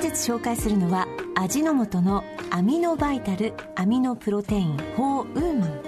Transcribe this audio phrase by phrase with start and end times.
[0.00, 5.82] 本日紹介するのは味の素のアミノバイタルアミノプロテイン4ウーマン。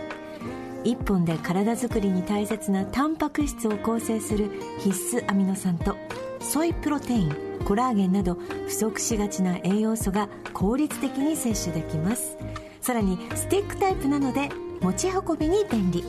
[0.84, 4.50] 1本で体づくりに大切なタンパク質を構成する
[4.80, 5.96] 必須アミノ酸と
[6.40, 7.34] ソイプロテイン
[7.64, 8.34] コラーゲンなど
[8.66, 12.36] 不足しがちな栄養素が効率的に摂取できます。
[12.82, 14.50] さらにスティックタイプなので
[14.82, 16.04] 持ち運びに便利。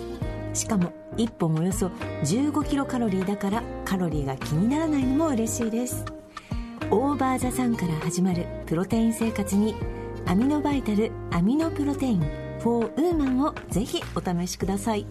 [0.53, 1.87] しかも1本およそ
[2.25, 6.03] 15キロカロリーだからカロリーが気にならないのも嬉しいです。
[6.95, 9.73] オーバーザさんから始まるプロテイン生活に
[10.27, 12.21] アミノバイタルアミノプロテイン
[12.59, 15.03] 4ウーマンをぜひお試しください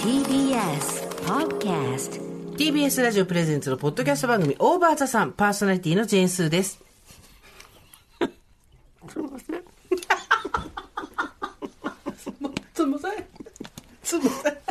[0.00, 2.22] TBS Podcast
[2.56, 6.82] TBS ラジオプレゼンツのポッドキャスト番組オーバーザさんパーソナリティのジェーンスーです。
[9.10, 9.62] すみません。
[12.16, 12.64] すみません。
[12.72, 13.26] すみません。
[14.02, 14.56] すいません、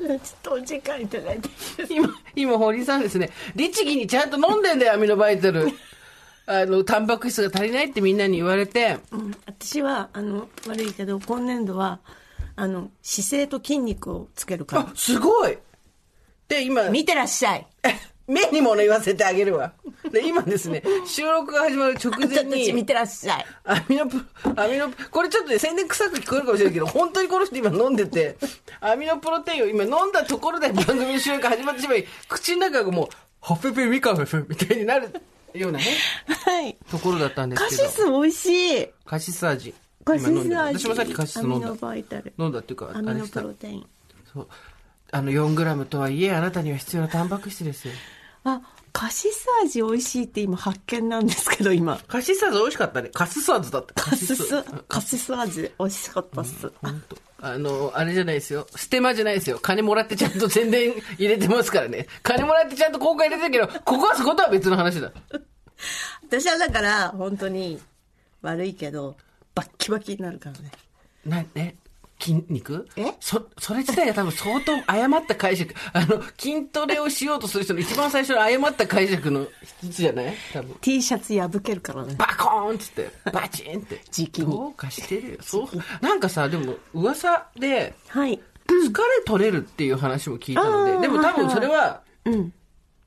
[0.00, 1.48] ちょっとお時間いただいて。
[1.90, 5.68] 今、今、堀さんですね、律儀にちゃんと飲んでんだよ、アミノバイタル。
[6.46, 12.00] あの、タンパク質が足りないってみんなに言われて、うん、私は、あの、悪いけど、今年度は、
[12.56, 14.92] あの、姿勢と筋肉をつけるからあ、。
[14.94, 15.58] すごい
[16.48, 17.66] で、今、見てらっしゃい。
[18.30, 19.72] 目に物言わせてあげるわ。
[20.12, 23.46] で、今ですね、 収録が始まる直前私見に、てらっしゃい。
[23.64, 24.24] アミノプ、
[24.56, 28.36] アミノ、これちょっとね、宣伝臭く聞こえるかもしれないけど、本当にこの人今飲んでて、
[28.80, 33.08] アミノプロテインを今飲んだところで番組の収録が始まってしまい、口の中がもう、
[33.40, 35.10] ホッペペミカフェみたいになる
[35.54, 35.84] ようなね、
[36.28, 36.76] はい。
[36.88, 37.82] ところだったんですカけど。
[37.84, 38.88] シス美味しい。
[39.04, 39.74] カシス味。
[40.04, 40.54] カシス味。
[40.54, 41.74] 私もさっきカシス飲んだアミノ。
[41.74, 42.32] バイタル。
[42.38, 43.86] 飲んだっていうか、アミノプロテイン。
[44.32, 44.48] そう。
[45.12, 47.94] あの、4グラムとはいえ、あなたには必要なタンパク質ですよ。
[48.44, 48.60] あ、
[48.92, 51.98] カシス味美味しいって今発見なんですけど、今。
[52.08, 53.10] カシス味美味しかったね。
[53.12, 53.94] カシス味だった。
[53.94, 56.72] カシス、カシス味美味しかったっす。
[56.82, 58.66] 本当あの、あれじゃないですよ。
[58.74, 59.58] ステマじゃないですよ。
[59.60, 62.06] 金もらってちゃんと宣伝入れてますからね。
[62.22, 65.12] 金もらってちゃんと公開入れてるけど、ここはそことは別の話だ。
[66.26, 67.80] 私はだから、本当に
[68.42, 69.16] 悪いけど、
[69.54, 70.70] バッキバキになるからね。
[71.24, 71.74] な、え
[72.20, 72.86] 筋肉？
[72.96, 73.14] え？
[73.18, 75.74] そ、それ自体が多分相当誤った解釈。
[75.92, 79.46] あの、筋トレをしようとする人の一番最初の誤った解釈の
[79.82, 80.34] 一つじゃない？
[80.52, 80.76] 多分。
[80.80, 82.14] T シャツ破けるからね。
[82.18, 84.00] バコーンっつって、バチンって。
[84.10, 85.38] 時期にどうかしてるよ。
[85.40, 86.04] そう。
[86.04, 88.38] なんかさ、でも、噂で、はい。
[88.68, 92.52] 疲れ取れるっていう話も聞いたので、でも多分それは、うん。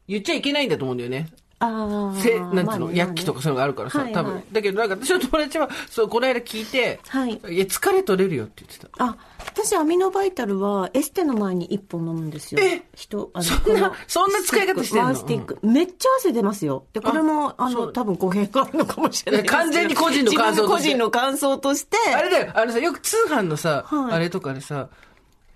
[0.07, 1.29] 言っちゃいけないんだと思うんだよね。
[1.65, 2.21] ああ。
[2.21, 4.13] せ、なんていうの、薬器とかそういうのがあるからさ、はいはい。
[4.13, 8.89] 多分だけどなんか私の友達は、そう、この間聞いて、はいや、疲れ取れるよって言ってた。
[8.97, 12.61] あ、私アミノバイタルはエステの前に一本飲むんですよ。
[12.61, 12.83] え？
[12.95, 15.05] 人、あの、そんなそんな使い方してんの？
[15.05, 15.59] ワンスティック。
[15.63, 16.85] めっちゃ汗出ますよ。
[16.93, 19.45] で、これも、あの、多分語弊があるのかもしれない。
[19.45, 21.97] 完全に個人の感想として自分個人の感想として。
[22.13, 24.89] あれだよ、あのさ、よく通販のさ、はいあれとかでさ、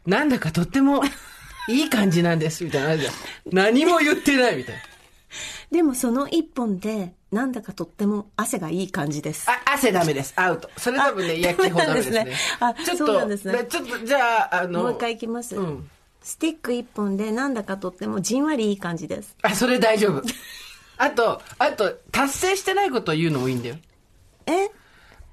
[0.05, 1.01] なんだかとっても、
[1.69, 3.13] いい感じなんです、みたいなのあるじゃん。
[3.51, 4.81] 何も言ってない、みたいな。
[5.71, 9.49] でもその一本で、なんだかとっても汗がいい感じです。
[9.49, 10.33] あ、汗ダメです。
[10.37, 10.69] アウト。
[10.77, 12.27] それ多分ね、あ薬器法ダメですね。
[12.59, 15.55] あちょっそうなんですねと、ちょっと、じゃあ、あの、もう一回いきます。
[15.55, 15.89] うん
[16.27, 19.37] スティック一本で、なんだかとってもじんわりいい感じです。
[19.43, 20.21] あ、それ大丈夫。
[20.97, 23.75] あと、あと、達成してないことを言うのもいいんだよ。
[24.45, 24.69] え？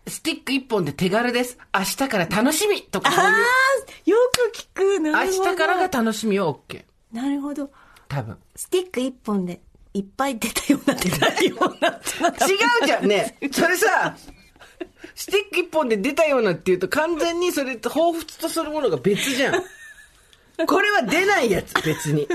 [0.07, 1.59] スティック一本で手軽です。
[1.75, 3.13] 明日から楽しみとかあ。
[3.13, 3.31] あ
[4.05, 4.17] よ
[4.53, 5.01] く聞く。
[5.01, 5.45] なるほど。
[5.47, 6.85] 明日からが楽しみは OK。
[7.11, 7.71] なるほど。
[8.07, 8.39] 多分。
[8.55, 9.63] スティック一本で
[9.95, 11.93] いっぱい出たような出ないような違
[12.83, 13.39] うじゃんね。
[13.53, 14.17] それさ、
[15.15, 19.55] スティック一本で出たようなっていうと完全にそれと彷彿とするものが別じゃん。
[20.67, 22.29] これは出ないやつ、別に。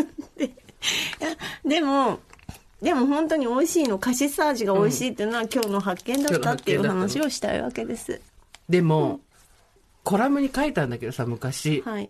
[1.65, 2.19] でも、
[2.81, 8.21] でも本当に美味しいの、カシス味が美味しいっていうのは今日の発見だったっていう話をしたいわけです。
[8.69, 9.19] でも、
[10.03, 11.81] コラムに書いたんだけどさ、昔。
[11.81, 12.09] はい。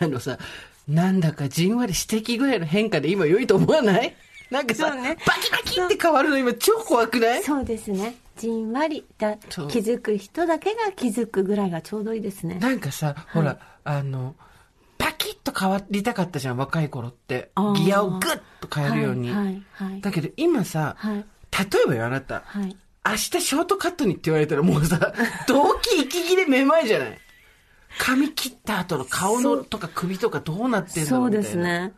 [0.00, 0.38] あのさ、
[0.86, 4.14] なんだかじんわり指摘ぐらいの変化で今良いと思わない？
[4.50, 7.42] なんかさ、そうねバキバキって変わるの今超怖くない？
[7.42, 8.14] そうですね。
[8.36, 12.56] じんわりだそう気づく人だけが気づくぐらいがちょうどいいですね。
[12.56, 14.34] なんかさ、ほら、あの、
[14.98, 19.30] パキッと変わりたかったじゃん、若い頃ってギアをグッと変えるように。
[19.30, 21.24] はいはいはいだけど今さ、はい
[21.72, 22.76] 例えばよ、あなた、はい。
[23.06, 25.12] 明日ショートカットにって言われたらもうさ、
[25.46, 27.18] 動機息切れめまいじゃない？
[27.98, 31.42] 髪切った後の顔のとか首とかどうなってんだろそううみたいな。
[31.42, 31.92] ですね。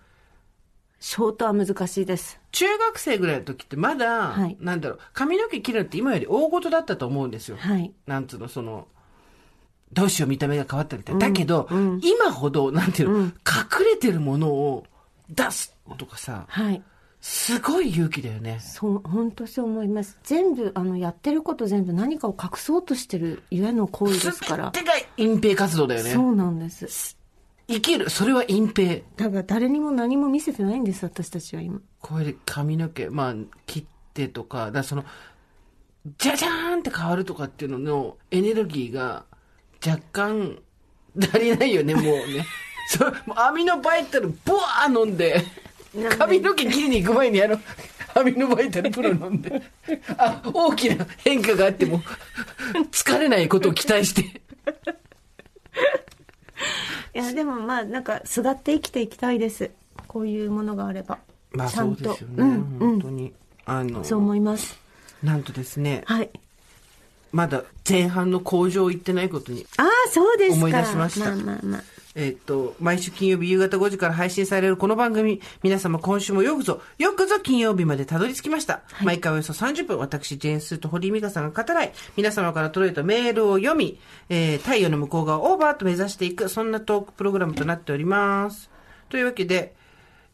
[0.98, 2.40] ショートは難しいです。
[2.52, 7.56] 中学生ぐらいの時ってまだ、はいなんだろう、髪の毛切るのって今より大事だったと思うんですよ。
[7.58, 7.92] はい。
[8.06, 8.88] なんつうの、その、
[9.92, 11.26] どうしよう見た目が変わったみたいな。
[11.28, 11.68] だけど、
[12.02, 13.32] 今ほど、なんていうの、隠
[13.92, 14.84] れてるものを
[15.28, 16.82] 出すとかさ、はい。
[17.20, 18.60] すごい勇気だよね。
[18.60, 20.18] そう、本当そう思います。
[20.22, 24.70] 全部、あの、やってること全部何かを隠そうとしてるゆえの行為ですから。
[24.72, 26.10] 全てが隠蔽活動だよね。
[26.10, 27.16] そうなんです。
[27.68, 28.10] 生きる。
[28.10, 29.02] それは隠蔽。
[29.16, 31.80] だから誰にも何も見せてないんです、私たちは今。
[32.00, 33.34] これで髪の毛、まあ、
[33.66, 33.84] 切っ
[34.14, 35.04] てとか、だその、
[36.18, 39.24] じゃじゃーんって変わるとかっていうののエネルギーが
[39.84, 40.58] 若干
[41.20, 42.46] 足りないよね、もうね。
[42.88, 45.44] そう、もうアミノバイタル、ブワー飲んで、
[46.18, 47.60] 髪の毛切りに行く前にあの、
[48.14, 49.60] アミノバイタルプロ飲んで、
[50.16, 52.00] あ、大きな変化があっても、
[52.92, 54.40] 疲れないことを期待して。
[57.16, 59.70] いや、でもまあ、なんか、すがって生きていきたいです。
[60.06, 61.18] こういうものがあれば。
[61.52, 62.04] まあちゃんと。
[62.04, 62.78] そうですよね、うん、うん。
[62.78, 63.32] 本当に。
[63.64, 64.78] あの、そう思います。
[65.22, 66.28] なんとですね、はい。
[67.32, 70.56] まだ前半の工場行ってないことにああ、そうですか。
[70.56, 71.82] 思い出しましたまあまあまあ。
[72.18, 78.80] えっと、毎週金曜日夕方5時から配信されるこの番組、皆様今週もよくぞ、よくぞ金曜日までたどり着きました。
[79.02, 83.98] 毎回およそ30分、私、ジェーンスーと堀井美香さんが語らい、皆様から届いたメールを読み、
[84.30, 88.70] えー、太陽の向こう側をオーバーと目指していく、そんなトークプログラムとなっております。
[89.10, 89.74] というわけで、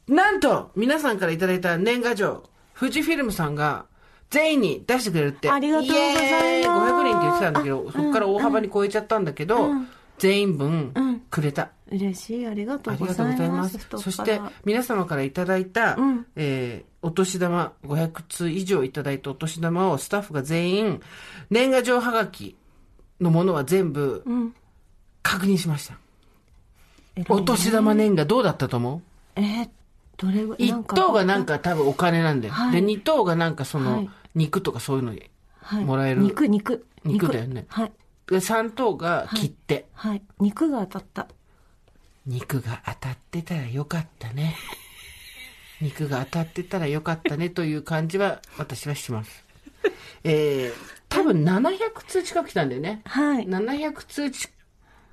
[0.06, 2.44] なんと、皆さんからいただいた年賀状、
[2.78, 3.86] 富士フィルムさんが、
[4.30, 5.50] 全員に出してくれるって。
[5.50, 9.68] ありがとうございますイエーイ ?500 人って言ってたんだけど、そこから大幅に超えちゃったんだけど、
[10.22, 10.92] 全員分、
[11.30, 11.70] くれた。
[11.90, 12.46] 嬉しい。
[12.46, 13.62] ありがとうごありがとうざいま。
[13.62, 21.00] ございますそして腹、皆様からいただいた、うんえーお年玉、500通以上いただいたお年玉をスタッフが全員、
[21.50, 22.54] 年賀状はがき
[23.20, 24.54] のものは全部、うん。
[25.24, 25.98] 確認しました。
[27.28, 29.02] お年玉年賀どうだったと思
[29.36, 29.40] う？
[29.40, 29.68] えー
[30.18, 32.54] どれぐ一等がなんか多分お金なんだよ。
[32.54, 35.12] はいで、二等がなんかその、はい肉とかそういうの
[35.60, 36.86] はいもらえる肉、肉。
[37.04, 37.92] 肉だよねはい。
[38.32, 39.86] で、三等が切手。
[39.92, 40.22] はい。
[40.40, 41.28] 肉が当たった。
[42.26, 44.56] 肉が当たってたらよかったね。
[45.82, 49.44] 肉が当たってたらよかったねという感じは私はします。
[50.24, 53.02] えー、多分700通近く来たんだよね。
[53.04, 53.46] はい。
[53.46, 54.52] 700通近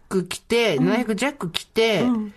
[0.08, 2.34] く来て、700弱来て、うん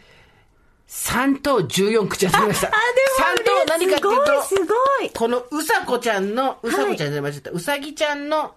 [0.88, 2.69] 3等14口当たりました。
[2.69, 2.76] あ、で
[3.23, 4.67] も3等何かっていうすごい、と、す
[5.00, 5.11] ごい。
[5.11, 8.55] このうさこちゃんの、うさこちゃんじゃ間違った、うさぎちゃんの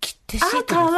[0.00, 0.94] 切手シーあ、トかわいい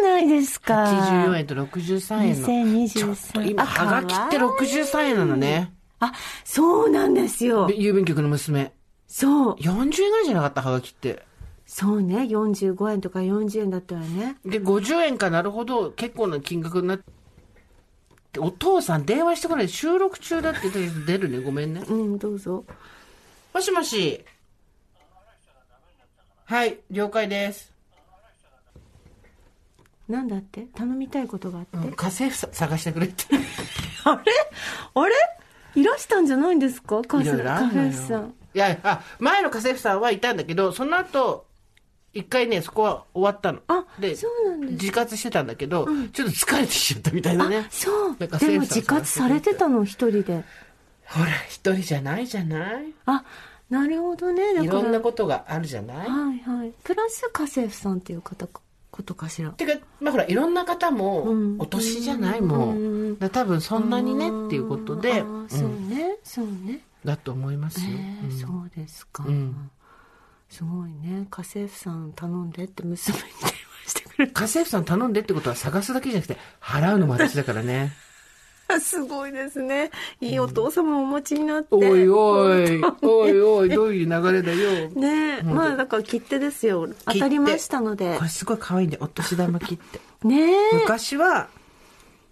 [0.00, 0.84] じゃないですか。
[0.84, 2.48] 84円と63円の。
[2.48, 5.72] 2023ちょっと今、あはがきってかわいい63円なのね。
[6.00, 6.12] あ、
[6.44, 7.68] そうなんですよ。
[7.68, 8.72] 郵便局の娘。
[9.06, 9.54] そう。
[9.54, 11.22] 40円ぐらいじゃなかった、はがきって。
[11.66, 12.18] そうね。
[12.18, 14.36] 45円とか40円だったわね。
[14.44, 19.68] で、50円かなるほど結構な金額になって、お父さん電話してこない。
[19.68, 21.40] 収録中だって言ったけど出るね。
[21.40, 21.82] ごめんね。
[21.88, 22.64] うん、どうぞ。
[23.52, 24.24] もしもし。
[26.44, 27.77] はい、了解です。
[30.08, 30.66] なんだって？
[30.74, 31.76] 頼みたいことがあって？
[31.76, 33.24] うん家政婦さ探してくれって。
[34.04, 34.32] あれ？
[34.94, 35.14] あれ？
[35.74, 37.02] いらしたんじゃないんですか？
[37.02, 38.34] カいろいろあカるのよフェさん。
[38.54, 41.46] いや、あ、前の家政婦さんはいたんだけど、その後、
[42.14, 43.60] 一回ね、そこは終わったの。
[43.68, 47.66] あで、そうなんです自活してたんだけど、ちょっと疲れてきちゃったみたいだね。
[47.70, 48.16] そう。
[48.18, 50.42] でも自活されてたの一人で。
[51.04, 52.92] ほら、一人じゃないじゃない？
[53.04, 53.22] あ、
[53.68, 54.54] なるほどね。
[54.62, 56.08] いろんなことがあるじゃない？
[56.08, 56.72] はいはい。
[56.82, 58.62] プラス家政婦さんっていう方か
[58.98, 59.50] ことかしら。
[59.50, 63.16] てか、まあほら、いろんな方もうん、お年じゃないもうん。
[63.30, 66.80] 多分そんなにねっていうことで、そうね、そうね。
[67.04, 67.86] だと思いますよ。
[67.92, 69.70] えーそうですか、ん。
[70.50, 71.28] すごいね。
[71.30, 73.30] 家政婦さん頼んでって娘に電
[73.84, 77.92] 話してくれ家政婦さん頼んでってことは探すだけじゃなくて、払うのも私だからね。
[78.78, 79.90] た すごいですね。
[80.20, 84.90] いいお父様をお持ちになって、おいおい、 おいおい、どういう流れだよ。
[84.90, 85.42] ねえ。
[85.42, 86.88] まあだから切手ですよ。
[87.04, 88.16] 当たりましたので。
[88.16, 90.00] これすごい可愛いんで、お年玉切って。
[90.26, 90.74] ねえ。
[90.74, 91.48] 昔は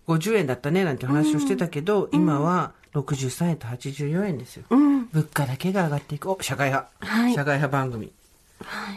[0.06, 4.64] 50円だったねなんて話をしてたけど、今は63円と84円ですよ。
[4.70, 5.08] うん。
[5.12, 6.30] 物価だけが上がっていく。
[6.30, 6.90] お、社会派。
[7.00, 7.34] はい。
[7.34, 8.12] 社会派番組。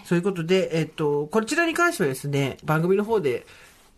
[0.06, 3.46] そういうことで、えっと、こちらに関してはですね、番組の方で、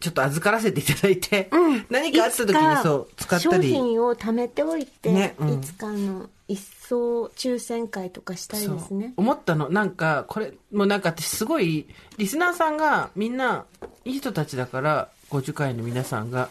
[0.01, 1.50] ちょっと預からせていただいて、
[1.89, 3.70] 何かあった時にそう、使った商り。
[3.70, 5.53] 品を貯めておいて、ねうん。
[5.60, 9.13] いつかの一層抽選会とかしたいですね。
[9.15, 9.70] 思ったの。
[9.70, 13.65] なんか、これ、もうなんか私すごい、リスナーさんがみんな、
[14.03, 16.50] いい人たちだから、50回の皆さんが、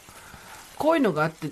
[0.78, 1.50] こういうのがあって、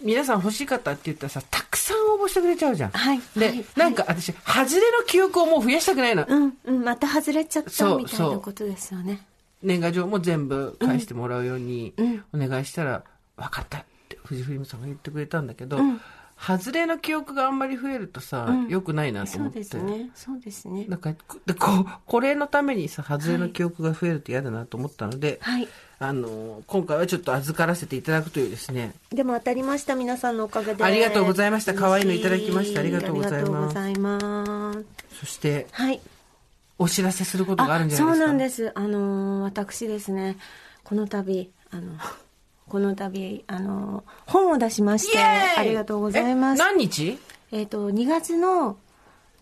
[0.00, 2.90] 皆さん欲しい方って言ったらさ、たくさん応募してくれちゃうじゃん。
[2.90, 3.20] はい。
[3.36, 3.64] で、はい。
[3.76, 6.24] なんか私、外れの記憶をもう増やしたくないの。
[6.26, 6.56] うん。
[6.64, 6.84] うん。
[6.84, 9.27] また外れちゃったみたいなことですよね
[9.62, 12.24] 年賀状も全部返してもらうようにうん。
[12.32, 13.04] お願いしたら、
[13.36, 16.00] 分かったって藤フィルムさんが言ってくれたんだけど、うん。
[16.40, 18.68] 外れの記憶があんまり増えるとさ、うん。
[18.68, 19.58] 良くないなとそう思って。
[19.58, 20.10] ですね。
[20.14, 20.84] そうですね。
[20.88, 21.12] なんか、
[21.46, 25.68] でここれのためにさ、外れの記憶が増えると嫌だなと思ったので、はい。
[26.00, 30.84] あの、今回はちょっと預からせていただくというですね、でも当たりました皆さんのおかげで。
[30.84, 31.74] ありがとうございました。
[31.74, 33.38] 可愛いのいただきましたありがとうございます。
[33.38, 35.18] ありがとうございます。
[35.18, 36.00] そして、はい
[36.78, 38.24] お知らせすることがあるんじゃないですか？
[38.24, 40.36] そうなんですあのー私ですね
[40.84, 41.92] この度あの
[42.68, 46.60] この度、あの、 本を出しまして、ありがとうございます。
[46.62, 47.18] え何日？
[47.50, 48.76] えっ、と、2月の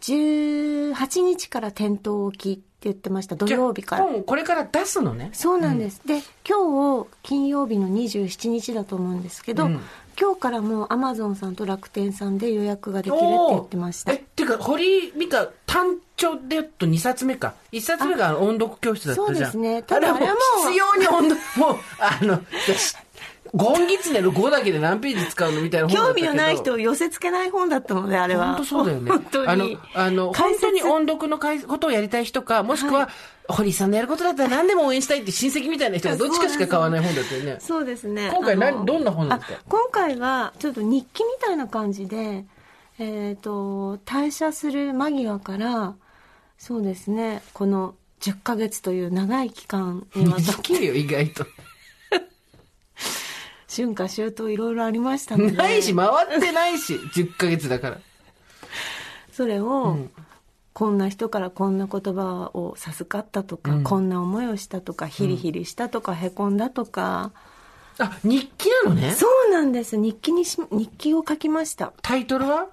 [0.00, 4.04] 18日から店頭置きって言ってました、土曜日から。
[4.04, 5.30] 本をこれから出すのね？
[5.32, 6.00] そうなんです。
[6.06, 9.80] で、今日、金曜日の27日だと思うんですけど、うん
[10.18, 14.16] 今日からもうアマゾンさんと楽天さんで予約ができるって言ってましたえ、。
[14.16, 17.54] っていうか、堀美香、単調で言うと2冊目か。
[17.72, 19.52] 1冊目が音読教室だったじゃん。
[19.52, 22.40] そうですねただあれはもう必要に音読、もう、あの、
[23.54, 25.88] ゴンギツネの5だけで何ページ使うのみたいな。
[25.88, 28.54] 興味のない人を寄せ付けない本だったので、あれは。
[28.54, 29.10] 本当そうだよね。
[29.10, 29.48] 本当に。
[29.48, 29.66] あの、
[30.06, 33.10] あの、本当に音読のことをやりたい人か、もしくは、
[33.48, 37.58] 堀井さんのやることだったら何でも応援したいって親戚みたいな人がどっちかしか買わない本だったよね。
[37.60, 38.30] そうですね。
[38.34, 42.46] 今回何どんな本ですかあ今回は、ちょっと日記みたいな感じで、
[42.98, 45.96] えっ、と、退社する間際から、
[46.58, 51.46] そうですね、この10ヶ月という長い期間にわたって、よ、意外と。
[53.68, 58.00] 春夏秋冬いろいろありましたので、ないし、回ってないし、10ヶ月だから。
[59.32, 60.10] それを、ん
[60.72, 67.32] こんな人からこんな言葉を授かったとか、うんこんな思いをしたとか、ヒリヒリしたとか、へこんだとか、
[67.98, 69.96] あ、日記なのねそうなんです。
[69.96, 71.92] 日記にし、日記を書きました。
[72.02, 72.68] タイトルは？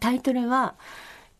[0.00, 0.74] タイトルは、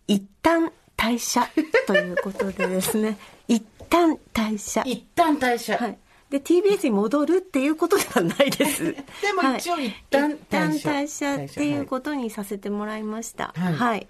[0.06, 1.48] 一旦退社
[1.86, 3.16] ということでですね、
[3.48, 4.82] 一旦退社。
[4.84, 5.76] 一旦退社。
[5.76, 5.98] はい。
[6.30, 8.84] で、TBS に戻るっていうことではないです。
[9.22, 13.54] でも一応一旦一旦退社退社っていうことにさせてもらいました。
[13.56, 14.06] はいはい。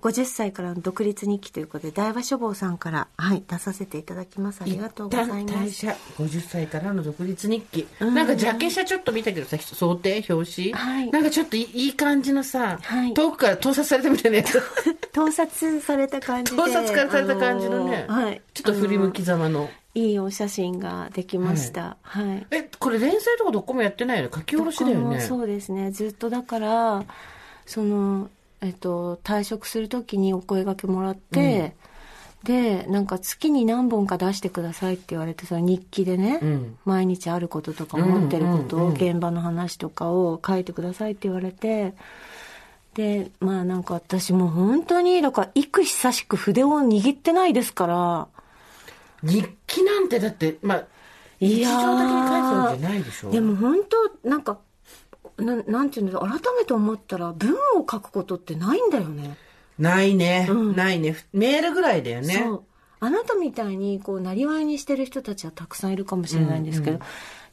[0.00, 4.62] 50歳からの独立日記ということで、大和書房さんから、はい、出させていただきます。
[4.62, 5.40] ありがとうございます。
[5.40, 5.96] 一旦退社。
[6.18, 7.86] 50歳からの独立日記。
[8.00, 10.72] うんなんかジャケ写ちょっと見たけどさ、想定、表紙？
[10.72, 14.62] はいなんかちょっといいいい感じのさ、はい遠くから盗撮されたみたいなやつ。
[15.12, 16.56] 盗撮された感じで。
[16.56, 18.06] 盗撮からされた感じのね。
[18.08, 18.42] あはい。
[18.54, 19.68] ちょっと振り向きざまの。
[19.94, 21.96] いいお写真ができました。
[22.02, 22.46] はい。
[22.52, 25.20] え、これ連載とかどこもやってないよね書き下ろしだよね。
[25.20, 25.90] そうですね。
[25.90, 27.04] ずっとだから、
[27.66, 31.74] その、えっと、退職するときにお声掛けもらって、
[32.44, 36.78] で、なんか月に何本か出してくださいって言われて、その日記でね、うん。
[36.84, 41.94] 毎日あることとか思ってることを、うんうんうん現場の話とかを書いてくださいって言われて、
[42.94, 48.28] で、まあなんか私もう本当に、だから幾久しく筆を握ってないですから、
[49.22, 50.84] 日記なんてだって、まあ、
[51.38, 51.82] 日いやー。
[51.82, 53.30] 常的に書いてたわけじゃないでしょ。
[53.30, 53.76] でも本
[54.22, 54.58] 当なんか
[55.40, 59.36] ななんていうの改めて思ったら文を書くことってないんだよね
[59.78, 61.16] ないね、うんないね。
[61.32, 62.34] メールぐらいだよね。
[62.34, 62.64] そう
[63.02, 67.04] あなたみたいにこうなりわいにしてる人たちはたくさんいるかもしれないんですけど、うんう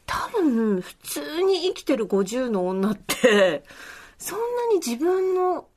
[0.06, 3.63] 多分普通に生きてる50の女って
[4.17, 5.67] そんなに自分の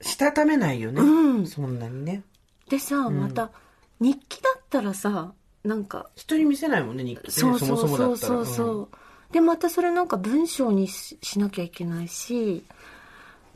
[0.00, 1.00] したためないよね。
[1.00, 2.22] うんそんなにね。
[2.68, 3.50] でさ、また
[4.00, 5.32] 日記だったらさ
[5.64, 7.32] なんか人に見せないもんね、日記ね。
[7.32, 8.16] そうそうももだったら。
[8.16, 8.88] そうそうそう、
[9.32, 12.64] でまたそれなんか文章にししなきゃいけないし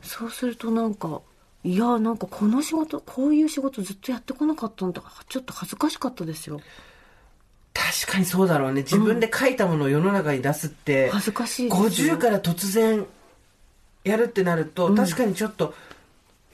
[0.01, 1.21] そうするとなんか
[1.63, 6.59] いやなんかこの仕事こういう仕事ずっとやってこなかったんだちょっと恥ずかしかったですよ。
[7.73, 8.81] 確かにそうだろうね。
[8.81, 12.15] 自分で書いたものを世の中に出すって、恥ずかしいですよ。
[12.15, 13.05] 50から突然
[14.03, 15.73] やるってなると、確かにちょっと、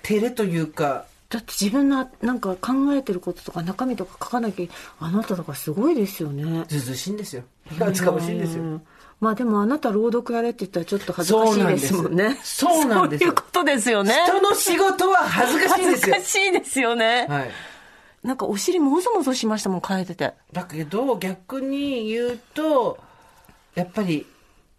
[0.04, 4.68] 照れというか、だって自分のなんか考えてることとか中身とか書かなきゃ
[5.00, 7.44] あなただからすごいですよねずうずうしいんですよ。
[7.78, 8.64] 恥ずかしいんですよ。
[8.64, 8.82] うん
[9.20, 16.40] まあでもあなた朗読やれって言ったらちょっと恥ずかしいですもんねそうなんですそういうことですよね人の仕事は恥ずかしいんですよ恥ずか。
[16.40, 17.50] しいですよね、はい。
[18.24, 23.00] なんかお尻もぞもぞしましたもん書いててだけど、逆に言うと、
[23.74, 24.26] やっぱり、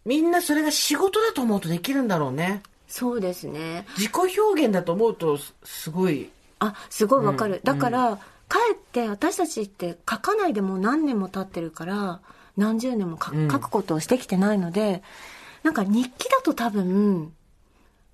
[0.05, 2.62] みんなそれが仕事だと思うとできるんだろうね。
[2.88, 12.20] そうですね自己表現だと思うと、すすごい、あすごいわかる、だからかえって私たちって書かないでもう何年も経ってるから
[12.56, 15.02] 何十年も書,、くことをしてきてないので
[15.62, 17.32] なんか日記だと多分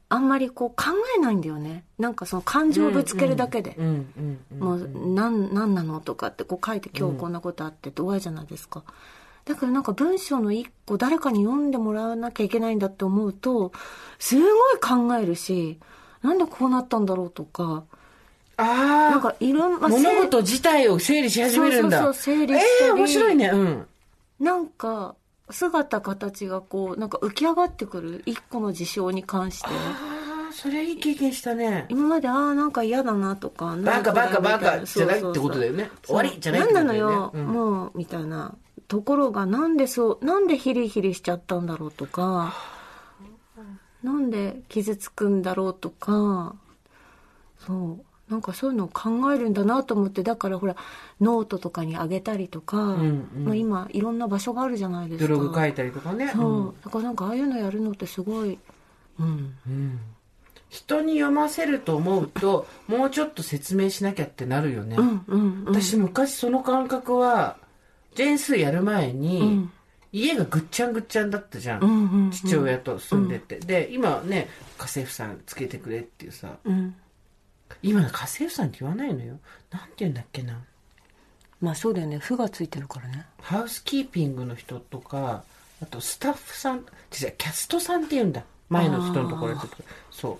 [0.09, 1.85] あんまりこう考えないんだよね。
[1.99, 3.77] なんかその感情をぶつけるだけで。
[4.59, 8.85] もう何何なのとかってこう書いて今日こんなことあってって終わりじゃないですか。
[9.45, 13.73] だからなんか文章の一個誰かに読んでもらわなきゃいけないんだって思うと、
[14.19, 15.81] すごい考えるし、
[16.23, 17.85] なんでこうなったんだろうとか、
[18.57, 21.99] なんあかいろんあ、な、物事自体を整理し始めるんだ。
[22.03, 23.49] そうそうそう整理したりええ面白いね。
[23.49, 23.87] うん。
[24.41, 25.15] なんか
[25.51, 29.67] 姿形がこう、なんか浮き上がってくる一個の事象に関して。
[29.69, 29.71] あ
[30.51, 31.87] あ、それはいい経験したね。
[31.89, 38.55] 今まで、ああ、なんか嫌だなとか、バカバカバカじゃないってことだよね終わりじゃないってことだよねなんなのよ、うんもう、みたいな。
[38.89, 42.55] ところが、なんでそう、なんでヒリヒリしちゃったんだろうとか、
[44.03, 46.55] なんで傷つくんだろうとか、
[47.67, 48.05] そう。
[48.29, 50.77] なんかそういうのを考えるんだなと思ってだからほら
[51.21, 53.45] ノートとかにあげたりとか、んうん。
[53.45, 55.35] まあ、今いろんな場所があるじゃないですか。
[55.35, 56.31] ブログ書いたりとかね。
[56.35, 58.59] そう、だからなんかああいうのやるのってすごい
[59.19, 59.55] うん。
[60.71, 64.97] 人に読ませると思うと、もうちょっと説明しなきゃってなるよね。
[64.99, 65.75] うんうんうん。
[65.77, 67.57] 私昔その感覚は、
[68.17, 69.73] ジェーンスーやる前に、ん。
[70.13, 71.83] 家がぐっちゃんぐっちゃんだったじゃん。
[71.83, 73.59] うんうん父親と住んでて。
[73.59, 76.97] で、今ね、家政婦さんつけてくれっていうさ、うん
[77.83, 79.39] 今の家政婦さんって言わないのよ。
[79.71, 80.61] なんて言うんだっけな。
[81.61, 85.45] まあそうだよね負がついてるからねハウスキーピングの人とか、
[85.83, 88.45] あとスタッフさん、違う、キャストさんって言うんだ。
[88.69, 89.61] 前の人のところで。
[90.11, 90.39] そう。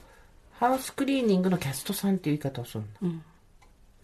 [0.59, 3.25] ハウスクリーニングのキャストさんっていう言い方をするんだ。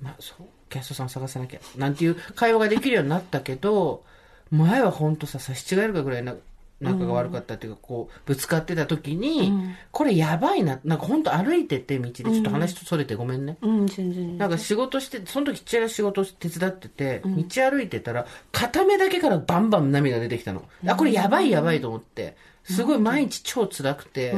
[0.02, 1.60] まあそう、キャストさん探さなきゃ。
[1.76, 4.04] なんていう会話ができるようになったけど、
[4.50, 6.34] 前は本当さ、差し違えるかぐらいな、
[6.80, 9.52] 仲が悪かったっていうか、こう、ぶつかってた時に、
[9.92, 13.58] これやばいな、なんか本当歩いてて道で、ちょっと話とそれてごめんね。
[13.60, 20.64] うん全然なんか仕事して、その時父親が仕事を手伝ってて、道歩いてたら、片目だけからバンバン涙出てきたの。
[20.86, 24.34] あ、これやばいやばいと思って、すごい毎日超辛くて、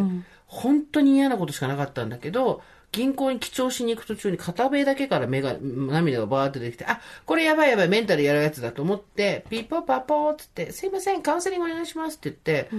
[0.46, 2.60] 本当に嫌なことしかなかったんだけど、
[2.92, 12.70] 銀行に記帳しに行く途中に片目だけから目が、涙がバーって出てきて、あ、これやばいやばい、メンタルやるやつだと思って、ピーポーパーポーっつって、すいません、カウンセリングお願いしますって言って、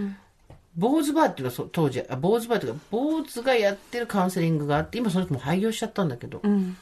[0.78, 6.78] 坊主バーっていうのは当時、あ、坊主バーっていうか、坊主がやってるカウンセリングがあって、今その人も廃業しちゃったんだけど、うん。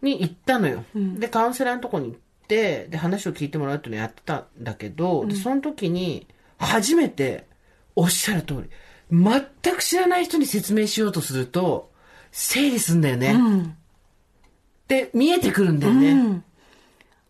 [0.00, 0.84] に行ったのよ。
[0.94, 2.18] で、カウンセラーのとこに行っ
[2.48, 6.26] て、で、話を聞いてもらうっていうのをやってたんだけど、で、その時に、
[6.58, 7.46] 初めて、
[7.94, 8.70] おっしゃる通り、
[9.10, 11.90] 全く知らない人に説明しようとすると、
[12.38, 13.32] 整理すんだよね。
[13.32, 13.76] うん
[14.88, 16.12] で、見えてくるんだよね。
[16.12, 16.44] うん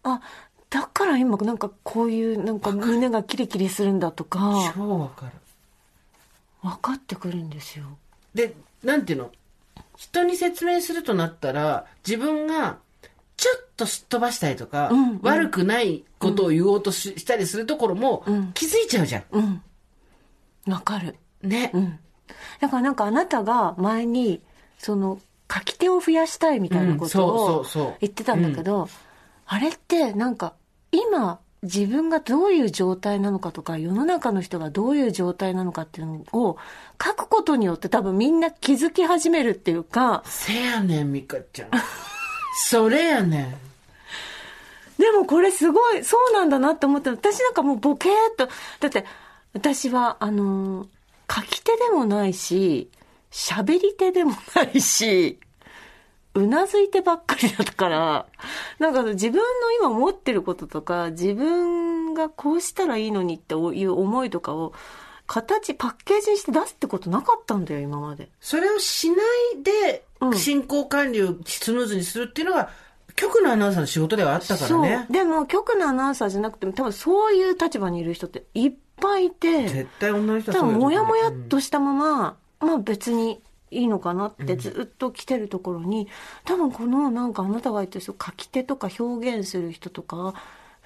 [0.03, 0.21] あ
[0.69, 5.33] だから今なんかこういうなんか胸がキリキリするんだとか超わかる。
[6.61, 7.85] 分かってくるんですよ
[8.35, 9.31] で、なんていうの？
[9.97, 12.79] 人に説明するとなったら、自分が、
[13.37, 19.25] ちょっとすっ飛ばしたりとか、うんうん悪くないことを言おうとし,、したりするところも、ん気づいちゃうじゃん。
[19.31, 19.63] うん
[20.67, 21.71] わかるね。
[21.73, 21.99] うん
[22.61, 24.41] だからなんかあなたが前に
[24.79, 25.21] その
[25.53, 27.65] 書き手を増やしたいみたいなことを
[28.01, 28.89] 言ってたんだけど、
[29.47, 30.55] あれってなんか
[30.93, 36.57] 今自分がどういう状態なのかとか世の中の人がどういう状態なのかっていうのを
[37.03, 41.71] 書くことによって多分みんな気づき始めるっていうかせやねん、ミカちゃん。
[42.69, 43.55] それやねん。
[45.01, 48.49] でもこれすごいそうなんだなって思って私なんかもうボケーっと
[48.81, 49.05] だって
[49.53, 50.89] 私はあのー
[51.29, 52.89] 書き手でもないし
[53.37, 55.39] 喋り手でもないし
[56.33, 58.27] うなずいてばっかりだったから
[58.79, 64.73] なんか自分の今思ってることとか自分がこうしたらいいのにっていう思いとかを
[65.27, 68.31] 形パッケージにして出すってことなかったんだよ今まで。
[68.41, 70.35] それをしないでう、ん。
[70.35, 72.71] 進行管理をスムーズにするっていうのが、
[73.17, 75.07] 局のアナウンサーの仕事ではあったからね。
[75.11, 83.41] でも局のアナウンサーじゃなくても多分そういう立場にいる人っていっぱいいて絶対女の人もやもやっとしたまま、まあ別に
[83.71, 86.09] いいのかなってずっと来てるところに、
[86.45, 90.35] 多分このなんかあなたが言ってる書き手とか表現する人とかが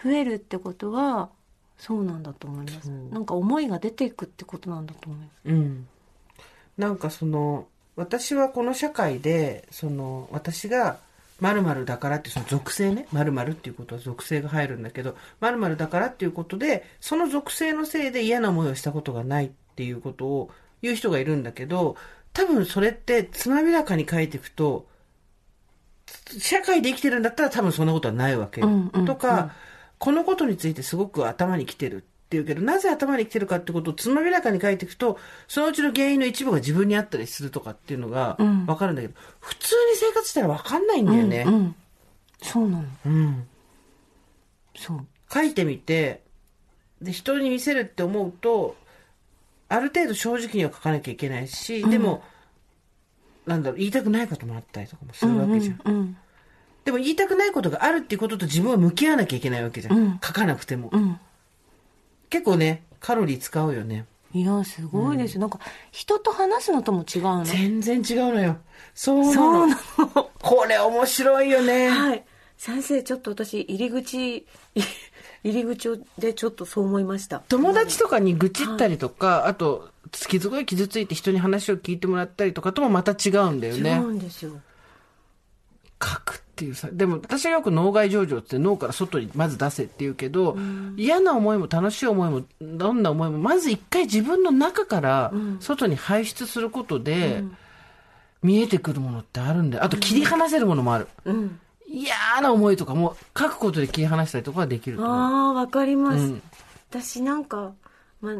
[0.02, 1.28] 増えるってことは
[1.78, 5.30] そうなんだと思います、なんか思いが出ていくってことなんだと思います。
[5.44, 5.88] うん。
[6.78, 10.98] なんかその、私はこの社会で、その、私が、
[11.40, 20.50] 〇〇だからってその属性ね、〇〇っていうことは属性が入るんだけど、〇〇だからっていうことで、その属性のせいで嫌な思いをしたことがないっていうことを
[20.83, 21.97] 言う人がいるんだけど、
[22.33, 24.87] 多分それってつまびらかに書いていくと、
[26.38, 28.69] 社会で生きてるんだったら多分そんなことはないわけよ。
[28.69, 29.53] うんうんとか、
[29.99, 41.51] このことについてすごく頭に来てるっていうけど、なぜ頭に来てるかってことをつまびらかに書いていくと、そのうちの原因の一部が自分にあったりするとかっていうのがうんわかるんだけど、普通に生活したらわかんないんだよねう。
[41.51, 41.75] ん、
[42.43, 43.47] そうなのうん。
[44.77, 46.23] そう書いてみて、
[47.03, 48.77] で、人に見せるって思うと、
[49.70, 52.22] ある程度正直には書かなきゃいけないし、でも、
[53.46, 55.80] なんだろう、言いたくないこともあったりとかもするわけじゃん。
[55.85, 56.16] うんうん
[56.83, 59.98] でも言いたくないことがあるっていうことと自分は向き合わなきゃいけないわけじゃん。
[59.98, 60.88] うん書かなくても。
[60.90, 61.20] うん
[62.30, 64.06] 結構ね、カロリー使うよね。
[64.33, 65.59] いやすごいですよ、なんか
[65.90, 67.44] 人と話すのとも違うの？
[67.44, 68.56] 全然違うのよ。
[68.94, 69.66] そうなの。
[69.66, 71.90] なのこれ面白いよね。
[71.90, 72.24] はい。
[72.56, 74.44] 先生、ちょっと私、入り口、い
[75.42, 77.40] 入り口でちょっとそう思いました。
[77.48, 84.00] 友達とかに愚痴ったりとか、あと、すごい傷ついて人に話を聞いてもらったりとかともまた違うんだよ違ね。
[84.03, 84.61] うんですよ。
[86.03, 86.88] 書くっていうさ。
[86.90, 90.57] でも私はよく脳外上場って脳から外にまず出せって言うけど、
[90.96, 97.44] 嫌な思いも楽しい思いも、どんな思いも、まず一回自分の中から外に排出することで、
[98.42, 99.85] 見えてくるものってあるんだよ。
[99.85, 101.09] あと切り離せるものもある。
[101.24, 101.61] うん。
[101.90, 105.14] 嫌な思いとかも書くことで切り離したりとかはできると思う。
[105.14, 106.24] ああ、わかります。
[106.24, 106.42] うん
[106.90, 107.72] 私なんか、
[108.20, 108.35] まあ、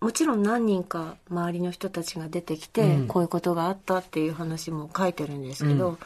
[0.00, 5.98] もちろん何人か周りの人たちが出てきて、うんこういうことがあったっていう話も書いてるんですけど、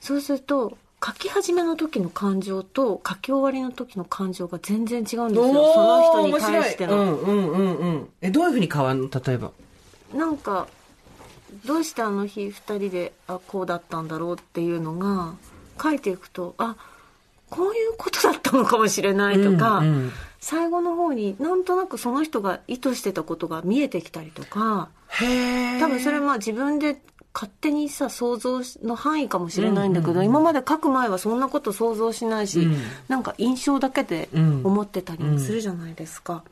[0.00, 5.32] そうすると、書き始めの時の感情と書き終わりの時の感情が全然違うんですよ。
[5.34, 7.02] その人に対しての。
[7.02, 8.08] うんうんうんうん。
[8.22, 9.10] え、どういうふうに変わるの？
[9.10, 9.52] 例えば。
[10.14, 10.68] なんか
[11.66, 15.34] どうしてあの日2人であこうだったんだろうっていうのが
[15.80, 16.76] 書いていくとあ
[17.48, 20.12] こういうことだったのかもしれないとか、うんうん。
[20.38, 24.88] 最後の方になんとなくその人が意図してたことが見えてきたりとか。
[25.80, 27.00] 多分それまあ自分で
[27.34, 32.76] 勝手にさ想像の範囲かもしれないんだけど、今まで書く前はそんなこと想像しないし、うん。
[33.08, 34.60] なんか印象だけでうん。
[34.64, 36.44] 思ってたりもするじゃないですか、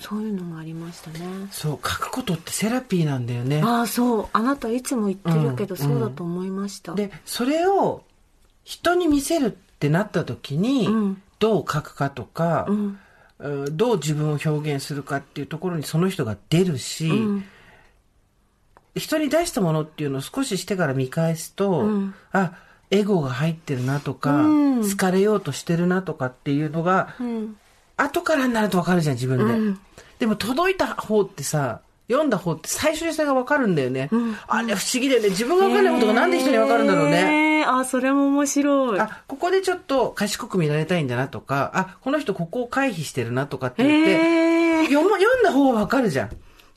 [0.00, 1.18] そういうのもありましたね。
[1.50, 3.62] そう、書くことってセラピーなんだよね。
[3.64, 4.28] ああそう。
[4.32, 5.80] あなたいつも言ってるけど、うん。
[5.80, 8.04] そうだと思いました、で、それを
[8.64, 11.22] 人に見せるってなった時に、うん。
[11.38, 12.76] どう書くかとか、うん。
[12.76, 17.44] うんどう自分を表現するかっていうところにその人が出るし、うん。
[18.94, 22.14] 人に出したものっていうのを少ししてから見返すと、うん。
[22.32, 22.52] あ、
[22.90, 24.90] エゴが入ってるなとか、うん。
[24.90, 27.56] 好かれようとしてるなとかっていうのが、うん。
[27.98, 29.44] 後からになるとわかるじゃん、自分で。
[29.44, 29.80] うん
[30.18, 34.04] でも届いた方ってさ、読んだ方って最初にそれがわかるんだよね。
[34.04, 35.30] んあれ不思議だよね。
[35.30, 37.60] 自分がわかんないことがなんで人にわかるんだろうね。
[37.60, 46.30] へーあそれも面白いあ、ここでちょっと賢く見られたいんだなとか、あ、この人ここを回避してるなとかって言って、へえ読む読んだ方はわかるじゃん。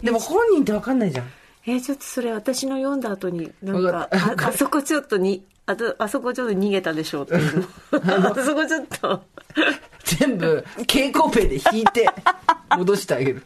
[0.03, 1.27] でも本人ってわかんないじゃん。
[1.67, 9.21] えーちょっとそれ私の読んだ後になんわかああそこちょっとにあとあそこちょっと逃げたでしょうっていう のあそこちょっと
[10.17, 12.09] 全部、蛍光ペンで引いて、
[12.77, 13.43] 戻してあげる。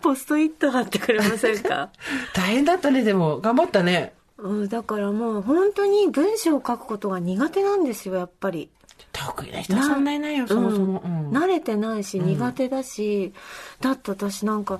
[0.00, 1.90] ポストイット貼ってくれませんか？
[2.34, 3.40] 大変だったね、でも。
[3.40, 4.14] 頑張ったね。
[4.38, 8.70] うんだからもう本当に文章を書くことが苦手なんですよやっぱり
[9.10, 11.02] 得意な人はそんなにないよ、そもそも。
[11.04, 13.32] うん慣れてないし苦手だし、
[13.80, 14.78] だって私なんか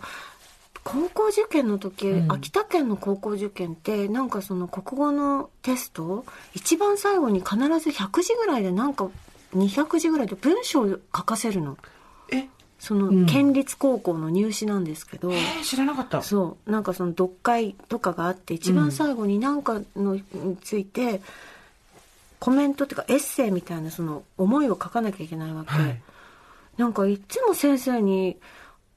[0.84, 9.08] 高校受験の時、うん秋田県の高校受験ってなんかその国語のテスト一番最後に必ず100字ぐらいでなんか
[9.54, 11.78] 200字ぐらいで文章を書かせるの。
[12.30, 13.26] え、その、うん。
[13.26, 16.22] 県立高校の入試なんですけど、えー知らなかった。
[16.22, 16.70] そう。
[16.70, 21.20] なんかその読解とかがあって一番最後に何かのについて、
[22.38, 26.00] コメントっていうかエッセイみたいなその思いを書かなきゃいけないわけ、はい。
[26.76, 28.36] なんかいつも先生に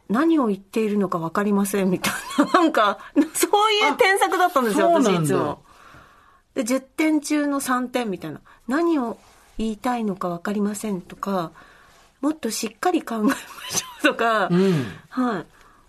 [0.10, 3.00] 何を言っているのか分かりませんみたいななんか
[3.34, 5.64] そういう添削だったんですよ私いつも。
[6.54, 8.42] で10点中の3点みたいな。
[8.68, 9.18] 何を
[9.58, 11.52] 言いたいのか分かりませんとか
[12.22, 13.38] もっとしっかり考えましょ
[14.04, 14.86] うとか、うん。
[15.10, 15.40] は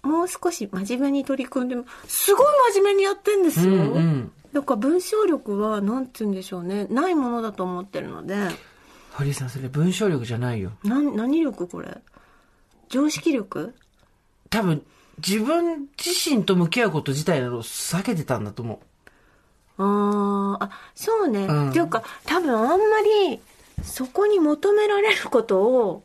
[0.05, 0.07] い。
[0.07, 3.73] もう少し真面目に取り組んでも、すごい真面目にやってんですよ。
[3.73, 6.87] うんうんだから文章力は、なんて言うんでしょうね。
[6.91, 8.37] ないものだと思ってるので、
[9.13, 10.73] 堀井さん、それ文章力じゃないよ。
[10.85, 11.97] な何力これ？
[12.91, 13.73] 常識力？
[14.51, 14.83] 多分、
[15.27, 18.79] 自分自身と向き合うこと自体を避けてたんだと思う。
[19.79, 21.47] あーあ、そうね。
[21.47, 23.41] うんっていうか、多分あんまり、
[23.83, 26.05] そこに求められることを、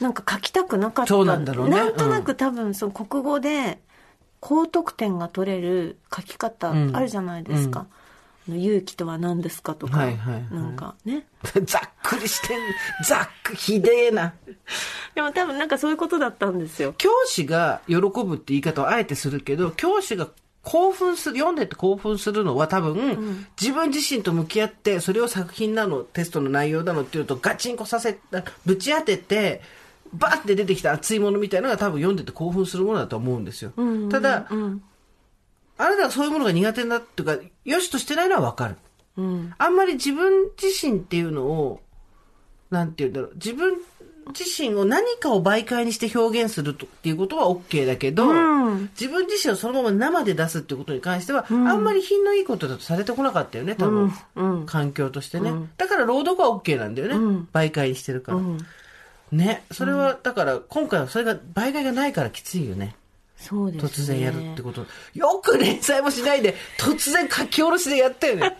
[0.00, 1.08] なんか書きたくなかった。
[1.08, 3.80] そうなんだろうねなんとなく多分、その国語で、
[4.40, 7.86] 高得点が取れる書き方うんあるじゃないですか。
[8.48, 11.26] あの勇気とは何ですかとか、はいはいはいなんかね。
[11.64, 12.58] ざっくりしてん、
[13.04, 14.34] ざっく、ひでえな。
[15.14, 16.94] でも多分なんかそういうことだったんですよ。
[16.96, 20.28] 教師が喜ぶって言い方をあえてするけど、教師が
[20.66, 28.18] 興奮する、読んでて興奮するのは多分、自分自身と向き合って、それを作品なの、テストの内容なのっていうのとガチンコさせ、
[28.64, 29.62] ぶち当てて、
[30.12, 33.72] バーって出てきた熱いものみたいなのが多分読んでて興奮するものだと思うんですよ。
[33.76, 34.82] うんただ、うん。
[35.78, 38.76] あなたがそういうものが苦手だっていうか、良しとしてないのはわかる。
[39.16, 39.54] うん。
[39.58, 41.80] あんまり自分自身っていうのを、
[42.70, 43.76] なんて言うんだろう、自分
[44.28, 54.12] 自身を何かを媒介にして表現するとっていうことは OK だけど、うん自分自身をそのまま生で出すっていうことに関しては、あんまり品のいいことだとされてこなかったよね、多分。
[54.34, 57.14] うんうん環境としてね、うんだから朗読は OK なんだよね。
[57.14, 58.38] うん媒介にしてるから。
[58.38, 58.58] うん。
[59.32, 59.64] ね。
[59.72, 62.94] それは、だから、今回はそれが媒介がないからきついよね。
[63.36, 63.88] そうですね。
[63.88, 64.86] 突然やるってこと。
[65.14, 68.56] よく連載もしないで、突然書き下ろしでやったよね。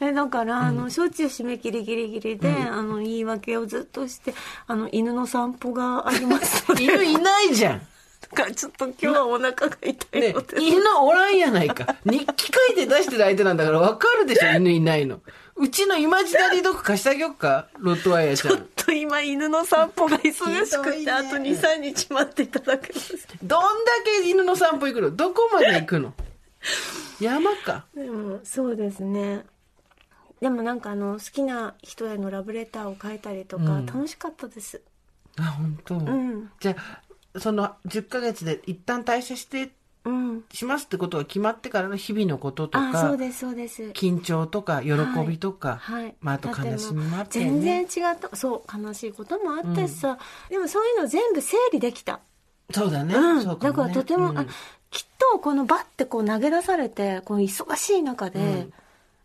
[0.00, 4.34] えだから、あのしょっちゅう締め切りギリギリで、あの言い訳をずっとして
[4.66, 7.82] あの犬の散歩がありますので 犬いないじゃん。
[8.34, 11.96] かちょっと今日はお腹が痛いねので、、犬おらんやないか。
[12.04, 15.20] 日記書いて出してる相手なんだから分かるでしょ、犬いないの。
[15.56, 18.68] うちのイマジナリードッグ貸してあげよっか、ロットワイヤーちゃちょっん。
[18.76, 25.10] と今犬の散歩が忙しくて、あと23日待っていただけますどんだけ犬の散歩行くの？
[25.10, 26.14] どこまで行くの？
[27.20, 27.84] 山か。
[27.94, 29.44] でもそうですね
[30.40, 33.86] でもなんかあの好きな人へのラブレターを書いたりとか、うん。
[33.86, 34.80] 楽しかったです。
[35.38, 35.94] あ、本当？
[35.96, 36.50] うん。
[36.60, 36.76] じゃ
[37.34, 39.70] あ、その10ヶ月で一旦退社して、
[40.06, 40.44] うん。
[40.50, 43.82] しますってことが決まってからの日々のこととあか、そうですそうです。
[43.90, 44.92] 緊張とか喜
[45.28, 46.14] びとか、はい。
[46.20, 48.34] まあ、あと悲しみもあって、ね、全然違った。
[48.34, 52.20] そう悲しいこともあってさ、でもそういうの全部整理できた。
[52.72, 53.14] そうだね。
[53.14, 53.76] うん、そうかもね。
[53.76, 54.38] だからとても、うん。
[54.38, 54.46] あ
[54.90, 58.72] きっとこのバッてこう投げ出されてこの忙しい中で、うん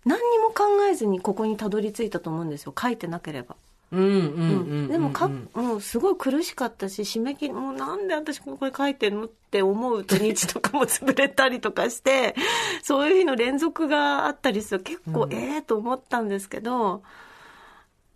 [0.06, 2.74] 何にも考えずにここにたどり着いたと思うんですよ。
[2.80, 3.56] 書いてなければ、
[3.92, 4.88] うんうんうんうん。
[4.88, 12.36] でもか、うんもうすごい苦しかったし締め切りもうなんで私ここに書いてんのって思う土日とかも潰れたりとかして
[12.84, 17.02] そういう日の連続があったりする結構、ええと思ったんですけど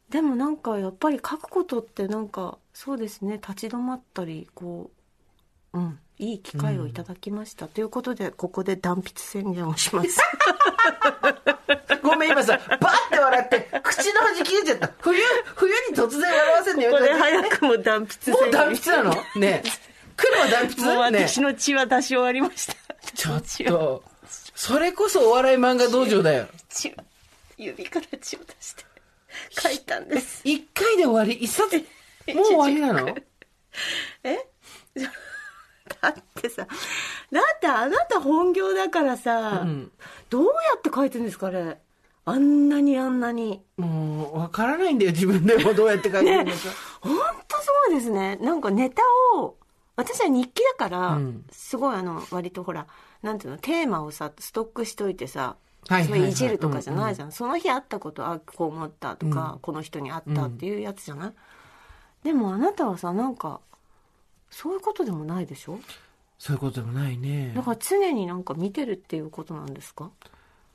[0.09, 4.91] でもなんかやっぱり書くことってなんかそうですね立ち止まったりこ
[5.73, 5.99] ううん。
[6.17, 10.19] いい機会をいただきました、ということでここで断筆宣言をします。
[12.03, 14.91] ごめん、今さ、バッて笑って、口の端切れちゃった。
[14.99, 15.21] 冬、
[15.55, 17.47] 冬に突然笑わせるのここでやめて。
[17.47, 18.43] 早くも断筆宣言。
[18.43, 19.11] もう断筆なの？
[19.35, 19.69] ねえ。
[20.17, 20.71] 来るは断もう
[21.05, 22.73] 筆ね私の血は出し終わりました。
[23.15, 24.03] ちょっと、
[24.55, 26.47] それこそお笑い漫画道場だよ。
[26.67, 26.91] 血を
[27.57, 28.83] 指から血を出して
[29.51, 30.41] 書いたんです。
[30.43, 31.33] 一回で終わり？
[31.41, 31.77] 一冊、
[32.35, 33.15] もう終わりなの？
[34.23, 34.37] え？
[36.01, 36.67] だってさ。
[37.31, 39.91] だってあなた本業だからさ、うん。
[40.29, 41.77] どうやって書いてるんですかあれ。
[42.25, 43.61] あんなにあんなに。
[43.77, 46.57] もう、わからないんだよ、自分でもどうやって書いてるのか。
[47.01, 48.35] 本当そうですね。
[48.37, 49.01] なんかネタ
[49.35, 49.57] を
[49.95, 51.45] 私は日記だから、うん。
[51.51, 52.87] すごいあの割とほら
[53.21, 55.57] なんていうのテーマをさストックしといてさ
[55.87, 56.29] はいはいはい。
[56.29, 61.33] いじるとかじゃないじゃん、その日あったことあこう思ったとか、この人に会ったっていうやつじゃない、
[62.23, 63.59] でもあなたはさなんか
[64.49, 65.79] そういうことでもないでしょ？
[66.37, 67.61] そういうことでもないねだ。
[67.63, 70.09] から常になんか見てるっていうことなんですか？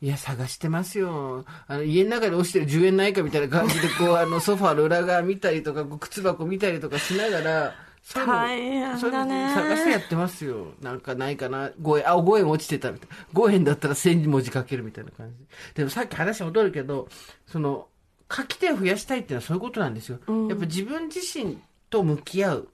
[0.03, 1.45] いや、探してますよ。
[1.67, 10.73] あの、家の中で落ちてる10円ないかみたいな感じで、こう、 あの、ソファーの裏側見たりとか、靴箱見たりとかしながら、そういうそういうの探してやってますよ。
[10.83, 11.71] なんかないかな。
[11.81, 13.17] 5円、あ、5円落ちてたみたいな。
[13.33, 15.37] 5円だったら1000文字書けるみたいな感じ。
[15.75, 17.09] でもさっき話戻るけど、
[17.47, 17.89] その、
[18.31, 20.19] 書き手を増やしたいっていうのはそういうことなんですよ。
[20.51, 21.57] やっぱ自分自身
[21.89, 22.69] と向き合う。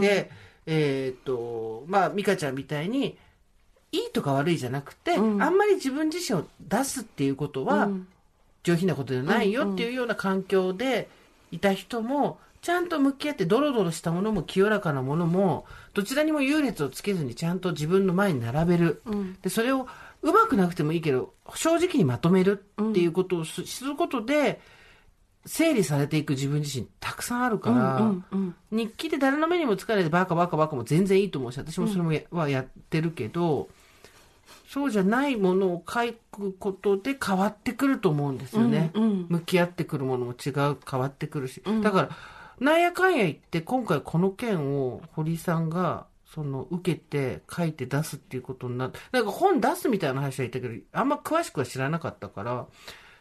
[0.00, 0.30] で、
[0.66, 3.16] えーっと、まあ、美香ちゃんみたいに、
[3.92, 7.88] いいとか悪いじゃなくて、あんまり自分自身を出すっていうことは、
[8.64, 11.08] 上品なことじゃないよっていうような環境で
[11.52, 19.02] いた人も、ちゃんと向き合ってドロドロしたものも清らかなものも、どちらにも優劣をつけずにちゃんと自分の前に並べる。
[19.42, 19.86] で、それを
[20.22, 24.60] うまくなくてもいいけど、正直にまとめるっていうことをすすることで、
[25.46, 28.12] 整理されていく自分自身たくさんあるから、
[28.70, 33.68] 日記で誰の目にもつかないでバカバカバカも全然いいと思うし、私もそれもや,、はやってるけど、
[34.68, 38.90] そうじゃないものを書くことで変わってくると思うんですよね。
[39.28, 41.62] 向き合ってくるものも違う、変わってくるし。
[41.82, 42.08] だから、
[42.58, 52.66] なんやかんや言って、今回この件を堀井さんが、その、受けて書いて出すっていうことになって、なんか本出すみたいな話は言ったけど、あんま詳しくは知らなかったから、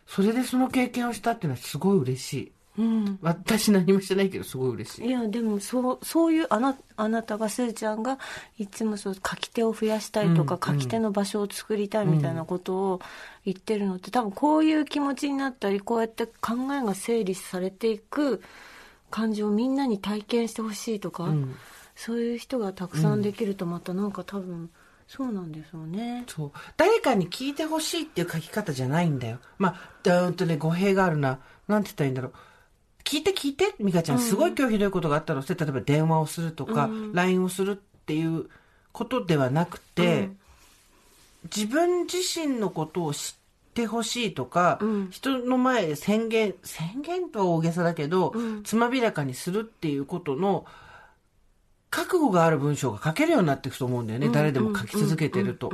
[0.07, 2.51] それでその経験をしたっていうのはすごい嬉しい。
[2.77, 5.07] うん私何もしてないけど、すごい嬉しい。
[5.07, 8.19] いやでもそうそういうあなあなたがすーちゃんが
[8.57, 13.01] いつもそう書き手を増やしたいとか、うん書き手の場所を作りたいみたいなことを
[13.45, 18.41] 言ってるのって多分こういう気持ちになったりこうやって考えが整理されていく
[19.09, 21.55] 感じをみんなに体験してほしいとか、ん
[21.95, 24.69] そういう人がたくさんできるとまたなんか多分
[25.07, 26.23] そうなんですよね。
[26.27, 26.51] そう。
[26.77, 29.39] 誰かに聞いてほしいっていう書き方じゃないんだよ。
[29.57, 31.39] まあ、うーんとね、語弊があるな。
[31.67, 32.33] なんて言ったらいいんだろう。
[33.03, 38.49] 聞いて聞いて、美香ちゃん、すごい今日ひどいことがあったのって、例えば電話をするとか、LINE をするっていう
[38.91, 40.29] ことではなくて、
[41.55, 44.79] 自分自身のことを知ってほしいとか、
[45.11, 50.65] 人の前で宣言、宣言とは大げさだけど、つまびらかにするっていうことの、
[51.95, 54.27] 覚悟がある文章が書けるようになっていくと思うんだよね。
[54.27, 55.71] 誰でも書き続けてると。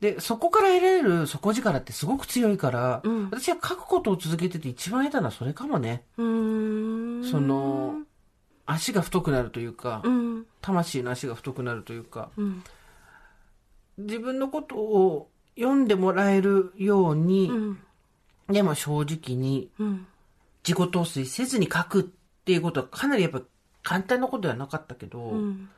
[0.00, 6.04] で、そこから得られる底力ってすごく強いから、私は書くことを続けてて一番下手なのはそれかもね。
[6.18, 8.02] その、
[8.66, 10.46] 足が太くなるというか、うん。
[10.60, 12.62] 魂の足が太くなるというか、ん。
[13.96, 17.78] 自分のことを読んでもらえるように、ん。
[18.50, 20.06] でも正直にうん。
[20.62, 22.04] 自己陶酔せずに書くっ
[22.44, 23.40] ていうことはかなりやっぱ
[23.82, 25.68] 簡単なことではなかったけど、ん。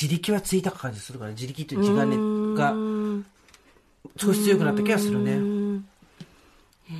[0.00, 3.24] 自力はついた感じするから、自力という自我うがん。
[4.16, 5.82] 少し強くなった気がするね。
[6.90, 6.94] え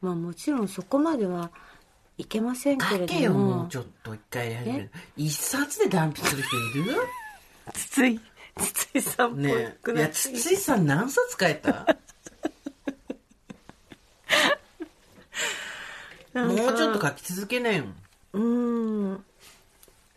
[0.00, 1.50] まあもちろんそこまでは
[2.18, 4.90] いけませんけれ書けよ、どももうちょっと一回やる。
[5.16, 6.96] 一冊で断筆する人いる？
[7.74, 8.20] つい
[8.58, 9.96] 筒井さんねくい？
[9.98, 11.86] や筒井さん何冊書いた？
[16.34, 17.84] もうちょっと書き続けなよ。
[18.32, 19.24] うーん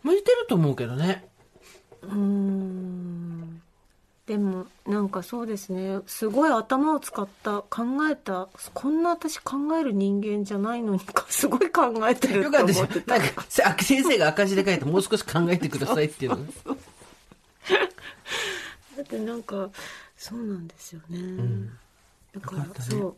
[0.05, 1.25] 向いてると思うけどね。
[2.03, 3.61] うーん。
[4.27, 5.99] でもなんかそうですね。
[6.05, 16.51] すごい頭を使った考えたこんな私考える人間じゃないのにか すごい考えてるよかったですなんか、せ先生が赤字で書いて、もう少し考えてくださいっていうのね。
[18.97, 19.69] だってなんか
[20.15, 21.69] そうなんですよね、
[22.31, 22.89] だからよかったね。
[22.89, 23.15] そう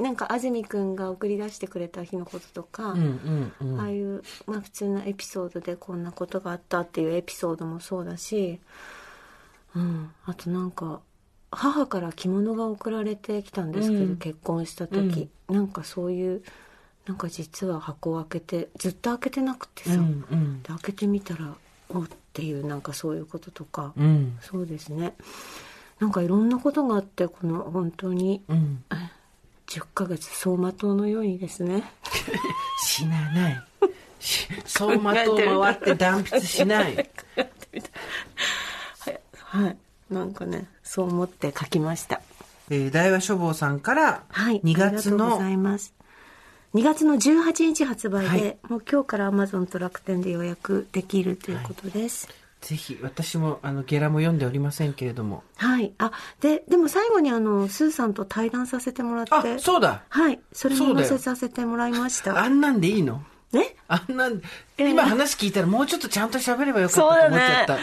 [0.00, 3.80] なんか安住君が送り出してくれた日のこととか、うんうんうん。
[3.80, 8.60] ああいう、まあ、普通のエピソードでこんなことがあったっていうエピソードもそうだし、
[9.76, 11.00] うん、あとなんか
[11.52, 14.16] 母から着物が送られてきたんですけど、うん。
[14.16, 16.42] 結婚した時、なんかそういう
[17.06, 20.62] なんか実は箱を開けてずっと開けてなくてさ、うんうん。
[20.62, 21.54] で開けてみたら
[21.88, 24.38] おっていうなんかそういうこととか、うん。
[24.40, 25.14] そうですね。
[25.98, 28.84] なんかいろんなことがあってこの本当にうん。
[29.70, 31.84] 10ヶ月走馬灯のようにですね。
[32.82, 33.62] 死なない。
[34.18, 37.10] し走馬灯回って断筆しない。
[39.34, 39.76] はい。
[40.10, 42.20] なんかねそう思って書きました。
[42.68, 44.60] えー、大和書房さんから、はい。
[44.62, 45.94] 2月ありがとうごのざいます。
[46.74, 48.58] 2月の18日発売で、はい。
[48.68, 52.28] もう今日からアマゾンと楽天で予約できるということです
[52.60, 55.42] ぜひ、私も、あの、ゲラも読んでおりませんけれども。
[55.56, 59.32] はい、あででも最後にあのスーさんと対談させてもらって。
[59.32, 60.02] あ、そうだ。
[60.08, 60.40] はい。
[60.52, 62.38] それも載せさせてもらいました。
[62.38, 63.22] あんなんでいいの？
[63.52, 64.40] ねあんなん、
[64.78, 67.78] え今話聞いたらもうちょっとちゃんと喋ればよかったと思っちゃった。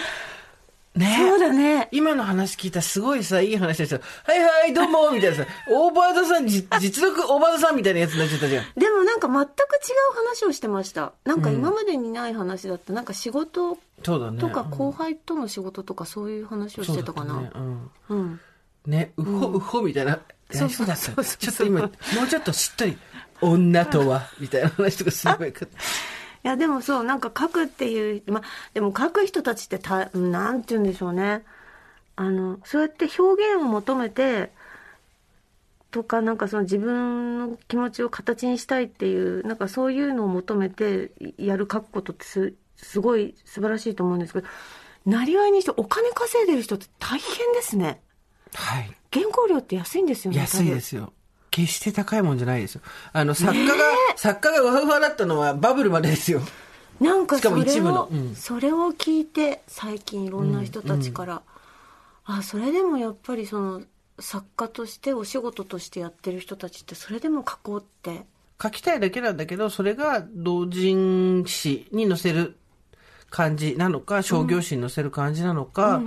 [0.98, 4.00] ねそうだね今の話聞いたらすごいさ、いい話でした。
[4.00, 8.66] はいはい、どうも、みたいなさ、オーバーザさん、じ実力オーバーザさんみたいなやつになっちゃったじゃん。
[8.76, 9.48] でもなんか全く違う
[10.16, 13.78] 話をしてましたなんか今までにない話だった、なんか仕事。
[14.04, 18.40] とか後輩との仕事とかそういう話をしてたかな、そうねうんうん。
[18.86, 20.20] ね、うほ、うほみたいな。
[20.52, 21.02] そうそうだった。
[21.02, 22.98] そうそうちょっと今、もうちょっとしっとり、
[23.42, 25.78] 女とは、みたいな話とかすればよかった。
[26.48, 31.44] いやでもそうなんか書くっていうまあでも書く人たちってたなんて言うんでしょうね
[32.16, 34.54] あのそうやって表現を求めて
[35.92, 44.48] とかなんかその自分の気持ちを形にしたいっていうなんかそういうのを求めてやる書くことってすすごい素晴らしいと思うんですけど
[45.06, 48.00] なりわいにしてお金稼いでる人って大変ですね
[48.54, 48.96] はい。
[49.12, 51.12] 原稿料って安いんですよね安いですよ。
[51.58, 52.82] 決して高いもんじゃないですよ。
[53.14, 53.74] あの、作家が、
[54.16, 56.42] 作家がワフワだったのはバブルまでですよ。
[57.02, 58.08] なんかそれを、一部の。
[58.12, 58.36] うん。
[58.36, 61.42] それを聞いて最近いろんな人たちから、
[62.26, 63.82] あそれでもやっぱりその
[64.20, 68.26] 作家としてお仕事としてやってる人たちってそれでも書こうって。
[68.62, 72.56] 書きたいだけなんだけど、それが同人誌に載せる
[73.32, 76.02] 感じなのか、商業誌に載せる感じなのか、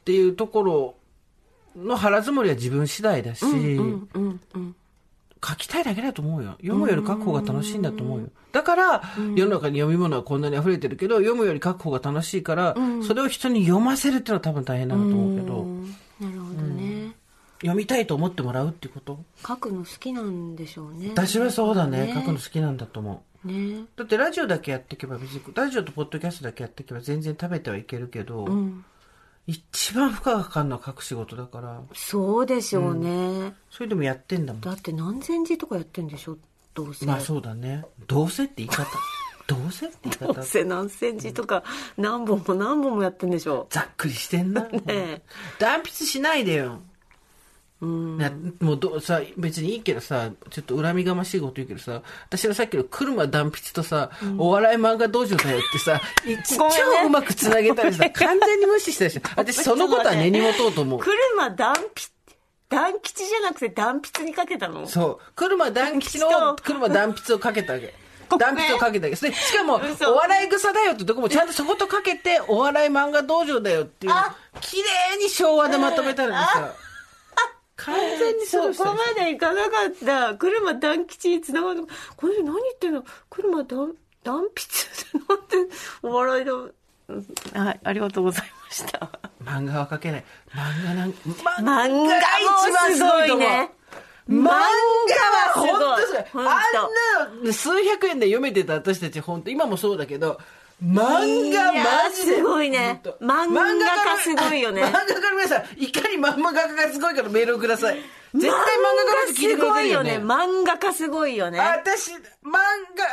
[0.00, 0.94] っていうところ
[1.76, 4.76] の腹積もりは自分次第だし、うんうんうん
[5.46, 6.52] 書きたいだけだと思うよ。
[6.62, 8.28] 読むより書く方が楽しいんだと思うよ。
[8.52, 9.02] だから、
[9.36, 12.74] 世の中に読み物はこんなに溢れてるけど、読むより書く方が楽しいから、
[13.06, 15.82] それを人に読ませるっていうのは多分大変なんだと思うけど、うん。
[16.18, 17.14] なるほどね、
[17.60, 19.22] 読みたいと思ってもらうっていうこと？
[19.46, 21.10] 書くの好きなんでしょうね。
[21.10, 22.10] 私はそうだね。
[22.14, 23.46] 書くの好きなんだと思う。
[23.46, 23.82] ね。
[23.96, 28.82] だってラジオだけやっていけば別に、ラジオとポッドキャストだけやっていけば全然食べてはいけるけど、うん
[29.46, 34.62] 一番負荷がかかるのは書く仕事だから、そうでしょうね、それでもやってんだもん。
[34.62, 36.38] だって何千字とかやってんでしょ
[36.72, 37.84] どうせ、まあそうだね。
[38.06, 38.86] どうせって言い方。
[39.46, 40.44] どうせって言い方どう。
[40.44, 41.62] せ何千字とか
[41.98, 44.66] 何本も何本もやってんでしょざっくりしてんな。
[44.88, 45.22] え
[45.58, 46.80] 断筆しないでよ。
[47.80, 48.18] うん。
[48.18, 56.44] なもうどうさ別にいいけどさちょっと恨みがましいこと言うけどさ私はさっきの車断筆とさ、お笑い漫画道場だよってさ いごめんね。
[57.02, 61.00] 超うまくつなげたらさ完全に無視したでしょ 私そのことは根に持とうと思う。
[61.00, 62.14] 車断筆
[62.70, 64.86] 断吉じゃなくて断筆にかけたの？
[64.88, 65.32] そう。
[65.36, 67.94] 車断吉の車断筆をかけたわけ。
[68.38, 69.16] 断筆をかけたわけ。
[69.16, 70.12] それしかも嘘。
[70.12, 76.72] お笑い草だよってとこもちゃんとそことかけてお笑い漫画道場だよっていうあ綺麗に昭和でまとめたのにさ
[77.76, 80.34] 完全にそこまでいかなかった。
[80.36, 81.84] 車断吉につながる。
[82.16, 83.04] これ何言ってんの？
[83.28, 84.48] 車断断筆っ
[85.12, 86.72] てなんてお笑いだう
[87.12, 89.10] んはいありがとうございました。
[89.44, 90.24] 漫画は描けない。
[90.50, 93.70] 漫画なん漫漫画もすごいね。
[94.28, 94.58] 漫画は
[95.54, 96.46] 本当すごい。
[96.46, 96.60] あ
[97.42, 100.40] んな数百円で読めてた私たち本当今もそうだけど
[100.82, 103.64] 漫画マジですごいね漫画
[104.16, 107.98] 家すごいよね漫画家の皆さんいかに漫画家がすごいかのメールをください
[108.34, 108.58] 絶対漫
[109.06, 110.18] 画家の人聞いてくれてるよね。
[110.18, 111.60] 漫画家すごいよね。
[111.60, 112.18] あ私、漫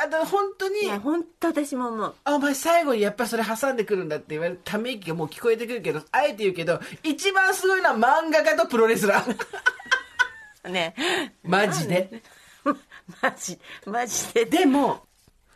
[0.10, 2.16] 画、本当にい、や、本当私も思う。
[2.24, 9.36] あ、お前最後にやっぱそれ挟んでくるんだって言われるため息がもう聞こえてくるけど、あえて言うけど、一番すごいのは漫画家とプロレスラー。
[10.72, 10.96] ね。
[11.44, 12.24] マジで。
[13.22, 14.46] マジ、マジで。
[14.46, 15.06] でも、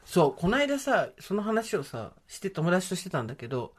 [0.05, 3.73] そう、この間さ、その話をさ、して友達としてたんだけど、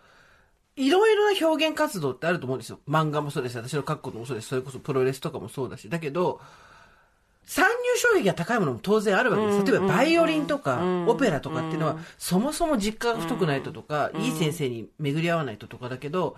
[0.74, 2.80] いろいろな表現活動ってあると思うんですよ。
[2.86, 4.48] 漫画もそうですし、私の書くこともそうです。
[4.48, 5.88] それこそプロレスとかもそうだし。
[5.88, 6.40] だけど、
[7.46, 9.64] 参入障壁が高いものも当然あるわけです。
[9.64, 16.36] 例えばバイオリンとか、オペラとかっていうのは、そもそも実家が太くないととか、いい先生に巡り合わないととかだけど、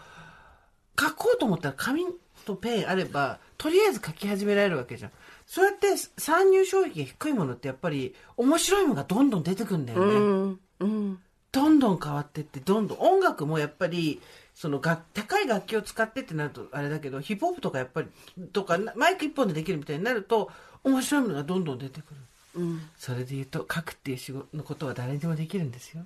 [1.01, 2.05] 書こうと思ったら紙
[2.49, 5.11] とペンあれば、とりあえず書き始められるわけじゃん。
[5.46, 5.88] そうやって
[6.18, 10.14] 参入障壁が低いものってやっぱり面白いものがどんどん出てくんだよね。
[10.14, 10.61] うん。
[10.80, 11.18] うん。
[11.51, 14.20] どんどん変わってって、どんどん、音楽もやっぱり、
[14.55, 18.09] そのが高い楽器を使ってってなるとあれだけど、ヒップホップとかやっぱり、
[18.53, 20.51] とか、マイク一本でできるみたいになると、
[20.84, 22.20] 面白いものがどんどん出てくる。
[22.57, 22.88] うん。
[22.99, 26.05] それで言うと、書くっていう仕事のことは誰にでもできるんですよ。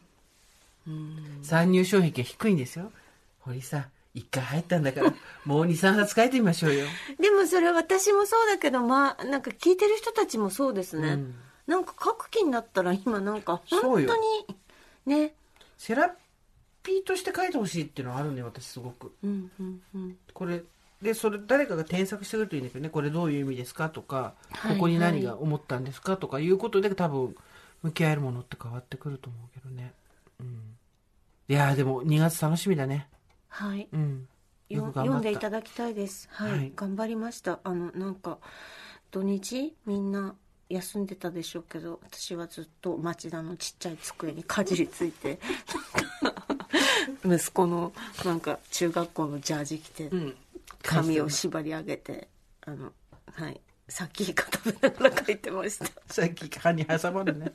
[1.43, 2.93] 参入障壁が低いんですよ。
[3.41, 3.85] 堀さん、
[4.15, 6.87] 一回入ったんだから、もう二、三冊書いてみましょうよ。
[7.19, 11.09] でもそれ私もそうだけど、まあ、なんか聞いてる人たちもそうですね。
[11.09, 11.35] うん
[11.65, 14.47] なんか書く気になったら今なんか本当に、
[15.07, 15.33] ね。
[15.79, 16.15] セラ
[16.83, 19.13] ピーとして書いてほしいっていうのはあるんだよ、私すごく。
[19.23, 20.17] うんうんうん。
[20.35, 20.63] これ
[21.03, 27.35] でそれ誰かが添削してくれるといいんだけどねこれどういう意味ですかとか、はいここに何が思ったんですかとかいうことで多分
[27.83, 29.93] 向き合えるものって変わってくると思うけどね、
[30.41, 30.77] うん、
[31.49, 33.09] いやーでも2月楽しみだね
[33.53, 33.89] はい。
[33.93, 34.29] うん
[34.71, 36.31] 読んでいただきたいです。
[36.33, 36.51] はい。
[36.53, 37.61] はい頑張りました。
[37.63, 38.39] あの、なんか、
[39.11, 40.35] 土日みんな
[40.71, 45.39] 休んでたでしょうけど、私はずっと町田のちっちゃい机にかじりついて、
[47.23, 47.93] 息子の
[48.25, 50.37] なんか中学校のジャージ着て、うん
[50.83, 52.29] 髪を縛り上げて、
[52.63, 52.93] あの、
[53.35, 53.61] はい。
[53.89, 55.87] さっき食べながら書いてました。
[56.07, 57.53] さっき歯に挟まるね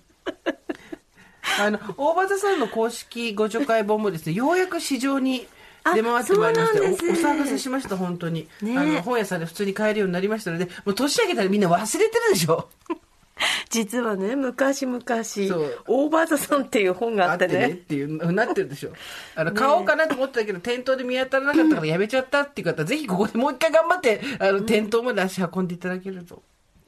[1.60, 5.48] あの大場座さんの公式ご助会本もですねようやく市場に
[5.96, 8.78] 出回ってまいりましておお騒がせしました本当に、ね。
[8.78, 12.70] あの本屋さんで普通に買えるようになりましたのでもう年明けたらみんな忘れてるでしょ。
[13.70, 15.02] 実はね、昔々、う。
[15.02, 17.56] オーバーザさんっていう本があってね。
[17.56, 18.94] あってねっていうなってるでしょ。
[19.36, 26.42] あの買おうかなと思ってたけど店頭で見当たらなかったからやめちゃったっていう方ぜひここでもう一回頑張ってあの店頭まで足運んでいただけると。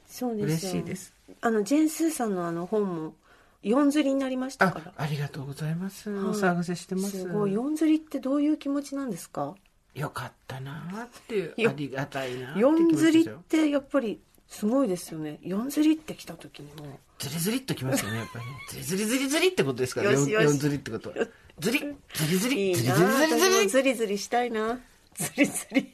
[0.08, 0.72] そうですよ。
[0.72, 1.14] 嬉しいです。
[1.40, 3.14] あの、ジェーン・スーさんのあの本も、
[3.62, 4.92] 四釣りになりましたあから。
[4.96, 6.24] ありがとうございます、はい。
[6.24, 7.18] お騒がせしてます。
[7.18, 7.52] すごい。
[7.52, 9.54] 四釣りってどういう気持ちなんですか？
[9.94, 11.54] よかったなーっていう。
[11.56, 11.70] よ。
[11.70, 15.38] ありがたいな四釣りってやっぱりすごいですよね。
[15.42, 16.98] 四釣りって来た時にも。
[17.18, 18.52] ズリズリっときますよねやっぱりね。
[18.70, 20.26] ズリズリズリズリってことですから四
[20.58, 21.16] 釣りってことは。
[21.58, 21.84] ズリズ
[22.24, 22.50] リズう。
[22.52, 24.80] いリズリいなズリズリズ私もリズリズリしたいな。
[25.14, 25.92] ズリズリ。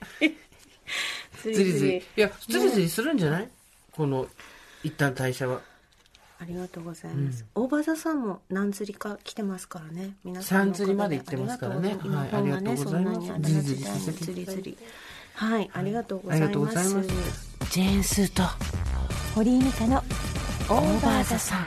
[1.42, 3.48] ズズリズリいやズリズリするんじゃない？
[3.90, 4.28] この
[4.84, 5.60] 一旦代謝は
[6.38, 7.44] ありがとうございます。
[7.54, 10.16] 大場座さんも何釣りか来てますからね。
[10.24, 14.78] 皆さん三釣りまで行ってますからねありがとうはい今本がね、ありがとうございますそんなにありがち釣り釣り。
[15.34, 16.48] はい、ありがとうございます。
[16.48, 17.08] がとうございます
[17.70, 18.42] ジェーンスーと
[19.34, 21.66] 堀井美香のオーバーザさん。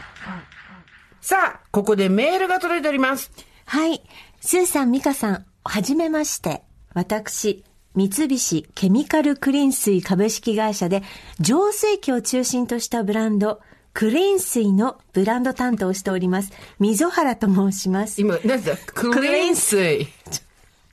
[1.21, 3.31] さあここでメールが届いております
[3.65, 4.01] はい。
[4.41, 6.63] スーさん、ミカさん、はじめまして。
[6.95, 7.63] 私、
[7.93, 11.03] 三菱ケミカルクリーン水株式会社で、
[11.39, 13.61] 浄水器を中心としたブランド、
[13.99, 16.53] クリーン水のブランド担当をしております。
[16.79, 18.21] 溝原と申します。
[18.21, 18.77] 今何だ？
[18.77, 20.07] クリーン水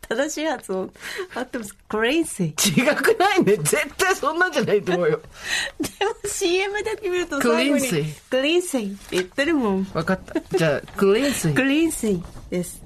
[0.08, 0.92] 正しい発音
[1.32, 1.76] 合ってます？
[1.88, 2.46] クレイ水。
[2.48, 2.54] 違
[2.96, 5.20] くないね絶対そんなんじゃないと思うよ
[5.78, 9.84] でも CM だけ見るとクリーン水クリーン水って言ってるもん。
[9.84, 12.82] 分かったじゃあクリーン水クリーン水です。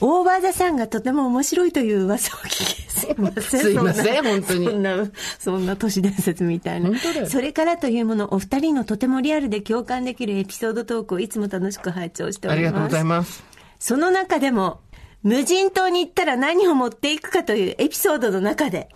[0.00, 3.60] オーバーザさんがとても面白いという噂を聞き、すいません。
[3.60, 4.96] すいません本当にそんな、
[5.38, 6.90] そんな都市伝説みたいな。
[7.28, 12.68] それからというもの、お二人のとてもリアルで共感できるエピソードトークをいつも楽しく拝聴しております。
[12.68, 13.44] ありがとうございます
[13.78, 14.80] その中でも、
[15.22, 18.88] 無人島に行ったら何を持っていくかというエピソードの中で、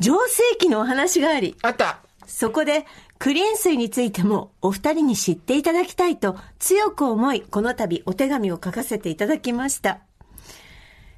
[0.00, 2.86] 浄水器のお話があり、あったそこで、
[3.18, 10.00] クリーン水についてもお二人に知っていただきたいと強く思い、この度お手紙を書かせていただきました。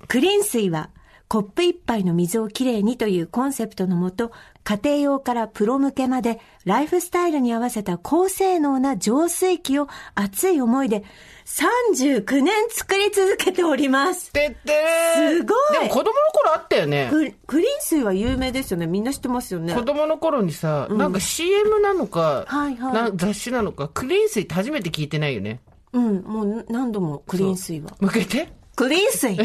[0.09, 0.91] クリーン水は、
[1.27, 4.31] コップ一杯の水をきれいにというコンセプトのもと、
[4.63, 11.05] 家庭用からプロ向けまで、ライフスタイルに合わせた高性能な浄水器を熱い思いで
[11.47, 14.33] 39年作り続けております。
[14.33, 18.87] てってーすごいでも子供の頃あったよねククリーン水は有名ですよね。
[18.87, 19.83] みんな知ってますよね子。
[19.83, 25.61] 供の頃にさ、なんか CM なのか、はいはいな雑誌なのか、クリーン水って初めて聞いてないよね。
[25.93, 27.95] うん、もう何度もクリーン水は。
[28.01, 28.64] 向けて？
[28.77, 29.37] クリーン水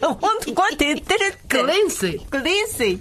[0.00, 1.38] 本当こうやって言ってるって。
[1.48, 2.18] クリーン水。
[2.18, 3.00] クリーン水。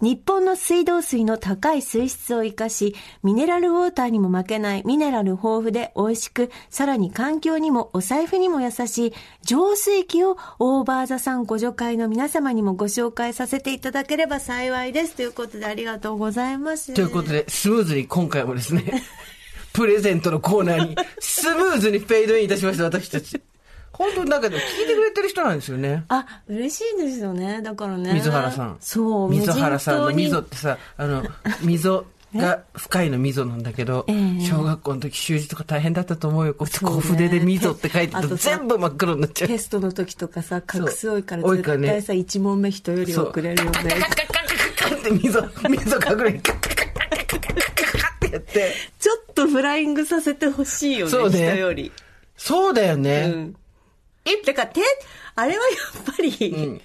[0.00, 15.16] 日本の水道水の高い水質を生かし、ミネラルウォーターにも負けないミネラル豊富で美味しく、さらに環境にもお財布にも優しい浄水器をオーバーザさんご助会の皆様にもご紹介させていただければ幸いです。
[15.16, 16.92] ということでありがとうございます。
[16.92, 19.02] ということで、スムーズに今回もですね、
[19.72, 23.40] プレゼントのコーナーに、スムーズにフェードインいたしました、私たち。
[23.96, 26.04] 本当にだけど、聞いてくれてる人なんですよね。
[26.08, 27.62] あ、嬉しいですよね。
[27.62, 28.12] だからね。
[28.14, 28.76] 水原さん。
[28.80, 31.24] そう、水原さんの溝ってさ、あの、
[31.62, 32.06] 溝。
[32.34, 36.54] が深いの溝なんだけど、えー、小学校の時習字とか大変だったと思うよ。
[36.54, 39.48] こう、ね、筆で溝って書いてると全部真っ黒になっちゃう。
[39.48, 43.80] テストの時とかさ、画す多いから絶対さ、ね、問目人より遅れるよね。
[44.76, 45.40] カって溝、溝隠
[45.70, 51.92] れ、カッカッカってやってちょっとフライングさせてほしいよね、ね人より。
[52.36, 53.32] そうだよね。
[53.34, 53.56] うん
[54.26, 54.80] え、だから手、
[55.36, 56.80] あれはやっぱり、ん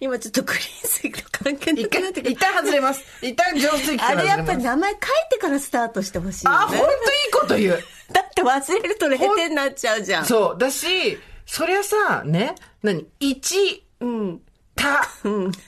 [0.00, 3.04] 今ちょっとクリーン水と関係なくなって一旦外れます。
[3.20, 4.26] 一旦浄水器かあれ。
[4.26, 5.00] やっぱり名前書い
[5.30, 6.56] てからスタートしてほしいよね。
[6.60, 6.88] あ、本当いい
[7.32, 7.84] こと言う。
[8.12, 10.24] だって忘れると0点になっちゃうじゃん。
[10.24, 10.58] そう。
[10.58, 13.06] だし、そりゃさ、ね、何？
[13.20, 14.40] 一、うん。
[14.74, 15.08] た、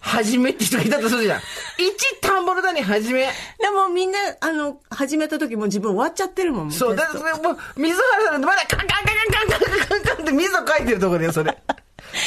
[0.01, 1.41] はじめって人がいたとするじゃん。
[1.79, 3.21] 一田んぼの田にはじめ。
[3.21, 6.73] でもみんな、あの、始めた時も自分終わっちゃってるもん。
[6.73, 6.97] そう。
[6.97, 11.57] だテストからもう、水原さんのまだカンカンカンカンカンカンカンカンって水を書いてるとこだよ、それ。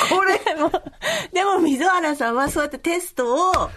[0.10, 0.38] これ。
[0.40, 0.72] でも、
[1.34, 3.70] でも溝原さんはそうやってテストを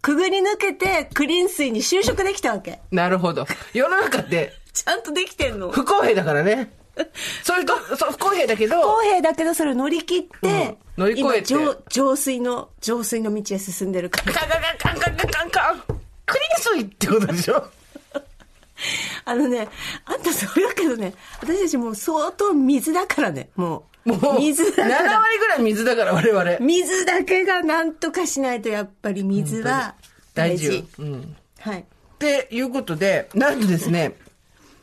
[0.00, 2.80] くぐり抜けてクリーン水に就職できたわけ。
[2.90, 3.46] なるほど。
[3.72, 5.70] 世の中ってちゃんとできてんの。
[5.70, 6.72] 不公平だからね。
[7.44, 14.32] そういうと、そう不公平だけど、公平だけどそれを乗り切って、うん乗り越えて今浄浄水の、浄水の道へ進んでるから。
[14.32, 15.82] カンカンカンカンカンカンカン。
[16.26, 17.64] クリーン水ってことでしょ？
[19.24, 19.68] あのね、
[20.04, 24.12] あんたそれだけどね、私たちもう相当水だからね、もう。
[24.12, 25.20] もう、水だか7ら。
[25.20, 26.56] 割ぐらい水だから、我々。
[26.60, 29.94] 水だけが何とかしないとやっぱり水は
[30.34, 30.68] 大事。
[30.68, 30.88] 大事。
[30.98, 31.36] うん。
[31.60, 31.80] はい。
[31.80, 31.84] っ
[32.18, 34.14] ていうことで、なんとですね、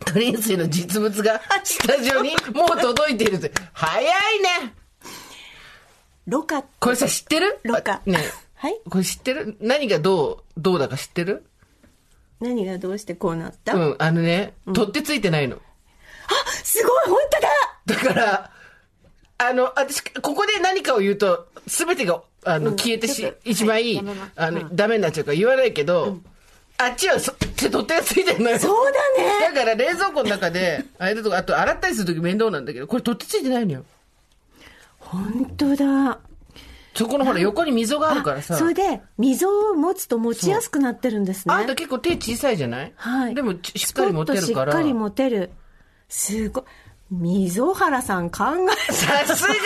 [0.05, 3.47] クリーン水の実物がスタジオに もう届いていると。
[3.73, 4.73] 早いね。
[6.27, 6.63] ろ過。
[6.79, 7.59] これさ、知ってる？
[7.63, 7.93] ろ過。
[7.93, 8.19] あね
[8.55, 8.79] はい？
[8.89, 9.57] これ知ってる？
[9.59, 11.45] 何がどう、どうだか知ってる？
[12.39, 15.57] 何がどうしてこうなった、あ、うん、あのね、取ってついてないの。
[16.63, 16.91] すごい！
[17.07, 17.19] 本
[17.85, 18.03] 当だ！
[18.03, 18.51] だから、
[19.37, 22.75] あの、私、ここで何かを言うと、すべてが、あの、うん。
[22.77, 23.95] 消えてしちょっ、と一枚、はい。
[23.95, 26.19] やめますあの、ダメになっちゃうから言わないけど、
[26.78, 28.59] あっちはそ、手取っ手がついてるのよ。
[28.59, 33.86] そうだねだから冷蔵庫の中で、 あれだとか、あと洗ったりするとき面倒なんだけど、これ取ってついてないのよ。
[34.99, 36.19] 本当だ。
[36.95, 38.55] そこのほら、横に溝があるからさ。
[38.55, 41.53] それで、溝を持つと持ちやすくなってるんですね。
[41.53, 42.93] あんた結構手小さいじゃない？
[42.95, 43.36] はい。
[43.36, 44.71] でも、ちしっかり持てるから。
[44.71, 45.51] しっかり持てる。
[46.09, 46.63] すごい。
[47.11, 48.43] 溝原さん考
[48.89, 49.59] えさすがだ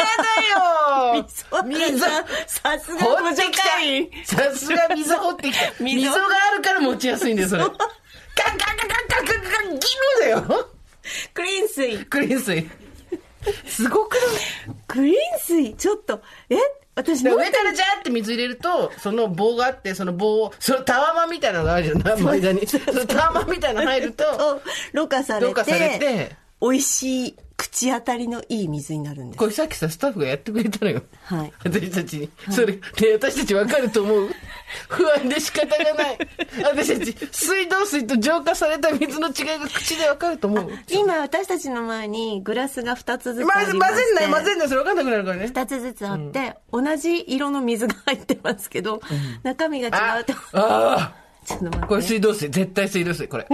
[1.14, 1.26] よ
[1.66, 5.84] 溝さん、さすが補助会さすが溝掘ってきた。
[5.84, 7.64] 溝があるから持ちやすいんだよ、それ。
[7.64, 7.98] カンカンカン
[8.58, 9.88] カンカンカンカン、ギ
[10.20, 10.70] ロだよ。
[11.34, 12.06] クリーン水。
[12.06, 12.70] クリーン水。
[13.66, 16.58] すごくないクリーン水、ちょっと、え
[16.96, 22.68] 私上からジャーって水入れると、その棒があって、その棒を、そのタワマみたいなのあるじゃな間に。
[22.68, 24.26] そのタワマみたいなの入ると、
[24.92, 25.46] ろ過されて。
[25.46, 26.49] ろ過されて。
[26.62, 29.46] 美味しい、口当たりのいい水になるんですこ。
[29.46, 31.02] れさっきさ、スタッフがやってくれたのよ。
[31.26, 31.54] はい。
[31.64, 32.30] 私たちに。
[32.52, 32.80] それ、ね、
[33.14, 34.30] 私たちわかると思う？
[34.88, 36.18] 不安で仕方がない。
[36.64, 40.70] 私たち、水道水と浄化された水の違いが口でわかると思う。
[40.90, 45.46] 今私たちの前にグラスが2つずつま混ぜんない、混ぜんない、それわかんなくなるからね。
[45.46, 49.02] 2つずつあって、同じ色の水が入ってますけど、
[49.44, 50.34] 中身が違うと。
[50.54, 51.14] あ
[51.46, 51.86] ちょっと待って。
[51.86, 53.46] あこれ水道水、絶対水道水、これ。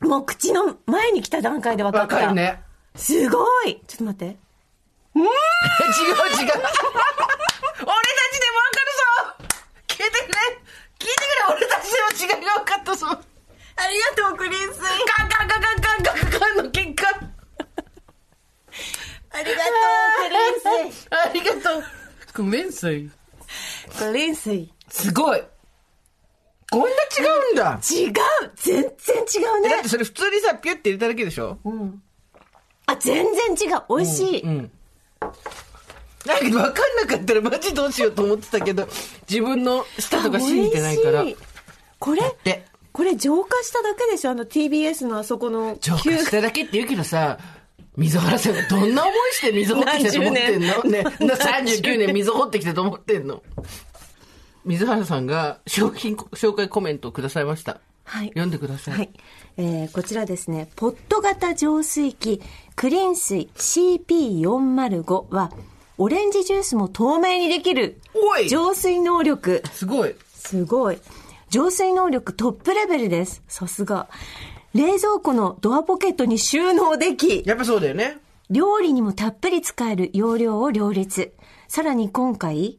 [0.00, 2.16] もう口の前に来た段階で分かわった。
[2.16, 2.62] かるね。
[2.96, 4.24] すごいちょっと待って。
[4.26, 4.38] 違う違う。
[5.18, 5.28] 俺たち
[5.98, 6.04] で
[6.44, 6.50] も
[8.58, 8.98] わかるぞ
[9.88, 10.12] 聞いてくれ
[10.98, 11.96] 聞いてくれ俺たちで
[12.26, 13.18] も違いが分かったぞあ
[13.88, 14.80] りがとう、クリーン水。
[14.80, 17.06] カンカンカンカンカンカンカンの結果
[19.30, 19.46] ありがとう、
[20.18, 21.08] クリーン水。
[21.10, 21.84] ありがとう。
[22.36, 23.10] ごめん水。
[23.98, 24.68] クリーン水。
[24.88, 25.42] すごい。
[26.70, 26.90] こんな違
[27.50, 27.80] うんだ。
[27.90, 28.12] 違う
[28.56, 28.88] 全然
[29.42, 29.88] 違うねだって。
[29.88, 31.58] それ普通にさ、ピュって入れただけでしょ？
[32.86, 33.24] あ、全
[33.56, 33.82] 然違う。
[33.96, 34.42] 美味しい。
[34.42, 34.70] うん。
[36.26, 36.72] なんか分かんな
[37.06, 38.86] かったらマジどうしようと思ってたけど、
[39.28, 41.24] 自分の舌とか信じてないから。
[41.98, 42.20] これ？
[42.44, 44.32] で、これ浄化しただけでしょ？
[44.32, 47.38] あの TBS のあそこの浄化しただけって言うけどさ、
[47.96, 50.82] 溝原さんがどんな思いして溝掘ってきたと思ってんの？
[50.84, 53.42] ね、な39年溝掘ってきたと思ってんの？
[54.64, 57.80] 溝原さんが商品紹介コメントをくださいました。
[58.04, 58.28] はい。
[58.28, 58.94] 読んでください。
[58.94, 59.10] はい。
[59.58, 62.40] えーこちらですね、ポット型浄水器
[62.76, 65.52] クリーン水 CP405 は、
[65.98, 69.62] オレンジジュースも透明にできるおい浄水能力。
[69.72, 70.14] すごい。
[70.34, 70.98] すごい。
[71.50, 73.42] 浄水能力トップレベルです。
[73.48, 74.08] さすが。
[74.74, 78.18] 冷蔵庫のドアポケットに収納でき、やっぱそうだよね。
[78.50, 81.32] 料理にもたっぷり使える容量を両立。
[81.68, 82.78] さらに今回、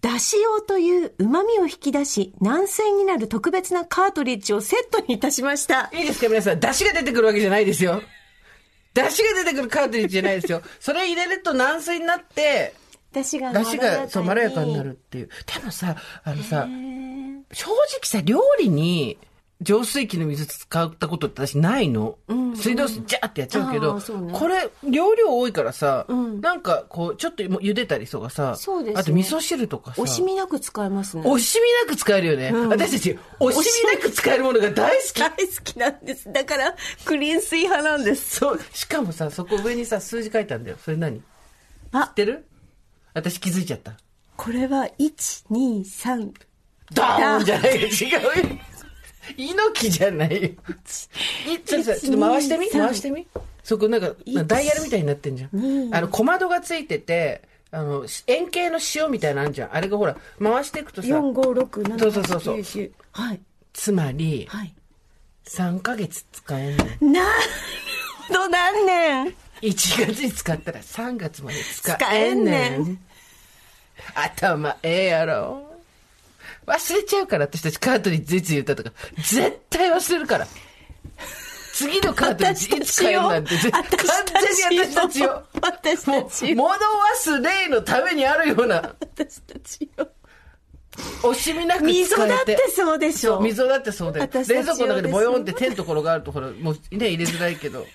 [0.00, 5.90] だし用という旨味を引き出し、軟水になる特別なカートリッジをセットにいたしました。
[5.92, 8.00] いいですか皆さん、出汁が出てくるわけじゃないですよ。
[8.94, 10.62] 出汁が出てくるカートリッジじゃないですよ。
[10.78, 12.74] それ入れると軟水になって、
[13.12, 14.90] だしが出汁がそうまろやかになる。
[14.90, 15.28] るっていう。
[15.28, 16.68] でもさ、あのさ、
[17.52, 19.18] 正直さ、料理に
[19.60, 22.16] 浄水器の水使ったことって私ないの。
[22.54, 31.24] 水道水ジャーってやっちゃうけあど、ねこれ、容量多いからさ、んなんかこう、ちょっと茹でたりとかさ、そうですねあと味噌汁とかさ、惜しみなく使えますね。
[31.24, 32.52] 惜しみなく使えるよね。
[32.68, 35.18] 私たち、惜しみなく使えるものが大好き。
[35.18, 36.32] 大好きなんです。
[36.32, 38.36] だから、クリーン水派なんです。
[38.36, 40.76] そう、しかもさ、そこ上にさ、数字書いてあるんだよ。
[40.84, 41.18] それ何？
[41.20, 41.22] 知
[41.92, 42.46] あっ、てる？
[43.12, 43.96] 私気づいちゃった。
[44.36, 46.30] これは、1、2、3。
[46.94, 47.88] ドーンじゃないよ。
[47.88, 48.58] 違うよ。
[49.36, 50.48] 猪木じゃないよ。
[50.48, 50.54] い
[51.64, 53.26] ちょっとさちょっと回してみ？1 2 3回してみ？
[53.62, 54.14] そこなんか、
[54.46, 55.94] ダイヤルみたいになってんじゃん。
[55.94, 59.76] あの、小窓がついてて、あの、円形の塩みたいなのあんじゃん。
[59.76, 62.90] あれがほら、回していくとさ、4、5、6、7、そうそうそうそう8、9、10。
[63.12, 63.40] はい。
[63.74, 64.74] つまり、はい。
[65.44, 67.12] 3ヶ月使えんの。
[67.12, 67.26] なる
[68.28, 72.98] ほど、何年？1月に使ったら3月まで使使えんねん。
[74.14, 75.67] 頭ええやろ。
[76.68, 78.92] 忘れちゃうから、私たちカートリッジいつ言ったとか。
[79.16, 80.46] 絶対忘れるから。
[81.72, 85.42] 次のカートリッジいつ買えるなんて、絶完全に私たちよ。
[85.62, 86.56] 私たちよ。
[86.56, 90.08] 物忘れのためにあるような、私たちよ。
[91.22, 91.84] 惜しみなく。
[91.84, 93.40] 溝だってそうでしょ。
[93.40, 94.24] 溝だってそうだよ。
[94.24, 97.86] 私たち用冷蔵庫の中でボヨンってテンところがあると、ほら、もうね、入れづらいけど。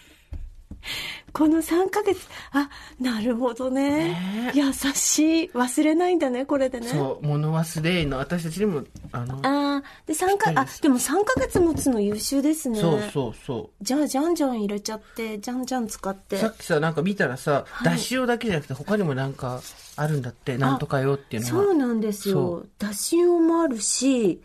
[1.33, 2.69] この3ヶ月、あ、
[2.99, 4.51] なるほどね。
[4.53, 5.49] 優しい。
[5.49, 6.87] 忘れないんだね、これでね。
[6.87, 12.79] そう、物忘れの、私たちにも、あの、ああ、で、3か、あ、でも3ヶ月持つの優秀ですね。
[12.79, 13.83] そうそうそう。
[13.83, 16.37] じゃあ、じゃんじゃん入れちゃって、じゃんじゃん使って。
[16.37, 19.59] さっきさ、なんか見たらさ、だし用だけじゃなくて他にもなんか
[19.95, 21.73] あるんだって、なんとか用っていうのそうが。
[21.73, 22.65] なんですそよ。
[22.77, 24.39] だし用もあるし、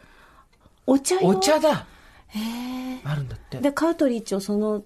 [0.87, 1.29] お茶用。
[1.29, 1.87] お茶だ
[2.29, 3.01] へえ。
[3.05, 3.59] あるんだって。
[3.59, 4.83] で、カートリッジをその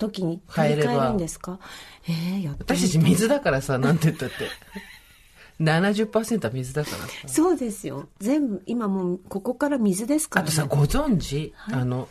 [0.00, 1.60] 時に取り替えるんですか？
[2.08, 4.34] ええや私たち水だからさ、なんて言ったって。
[5.60, 7.12] 70%は水だからさ。
[7.28, 8.08] そうですよ。
[8.18, 10.48] 全部、今もう、ここから水ですからね。
[10.48, 12.08] あとさ、ご存知、あの、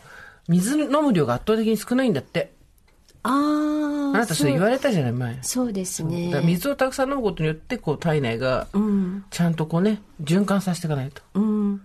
[0.48, 2.54] 水飲む量が圧倒的に少ないんだって。
[3.24, 4.16] ああ。
[4.16, 5.40] あなたそれ言われたじゃない、前。
[5.42, 6.32] そうですね。
[6.32, 9.26] だ水をたくさん飲むことによって、こう、体内が、うん。
[9.32, 11.22] ちゃんとこうね、循環させていかないと。
[11.34, 11.82] うん。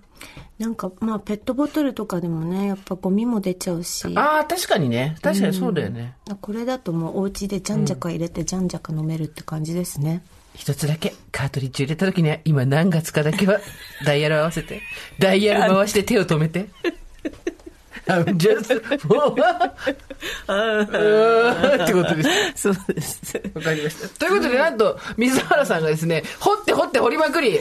[0.58, 4.12] なんか、まあ、ペットボトルとかでもね、やっぱゴミも出ちゃうし。
[4.16, 5.16] ああ、確かにね。
[5.20, 6.14] 確かにそうだよね。
[6.40, 10.22] これだともうお家でじゃんじゃか入れてじゃんじゃか飲めるって感じですね。
[10.54, 13.58] 一つだけ、カートリッジ入れた時には、今何月かだけは、
[14.06, 14.82] ダイヤル合わせて、
[15.18, 16.68] ダイヤル回して手を止めて。
[18.06, 19.34] I'm just, も う、
[21.82, 22.22] ってことで
[22.54, 22.54] す。
[22.54, 23.42] そうです。
[23.54, 24.08] わかりました。
[24.18, 27.58] ということで、なんと、水原さんがですね、掘って掘って掘りまくり、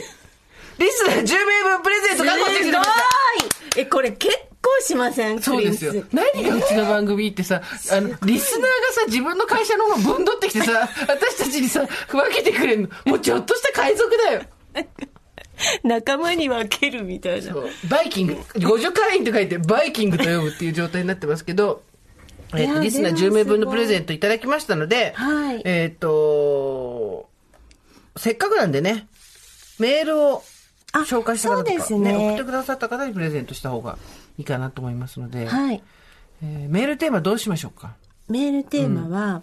[0.78, 3.80] リスナー10名分プレゼント確保してきてくれました。
[3.80, 5.42] え、これ結構しません？
[5.42, 6.04] そうですよ。
[6.12, 7.62] 何がうちの番組ってさ、
[7.92, 12.88] あの、リスナーがさ、自分の会社のものぶんどってきてさ、 私たちにさ、分けてくれるの。
[13.04, 14.42] もうちょっとした海賊だよ。
[15.84, 17.52] 仲間に分けるみたいな。
[17.52, 21.82] そうバイキング、互助会員と書いてバイキングと呼ぶっていう状態になってますけど、
[22.54, 27.28] えっ、と、いやリスナー10でもすごい名分のプレゼントいただきましたので、はいえっ、と、
[28.16, 29.06] せっかくなんでね、
[29.78, 30.53] メールをあ
[31.00, 33.98] 紹介した方とか、そうですね送ってくださった方にプレゼントした方が
[34.38, 35.82] いいかなと思いますので、はい。
[36.42, 37.94] えーメールテーマどうしましょうか？
[38.28, 39.42] メールテーマは、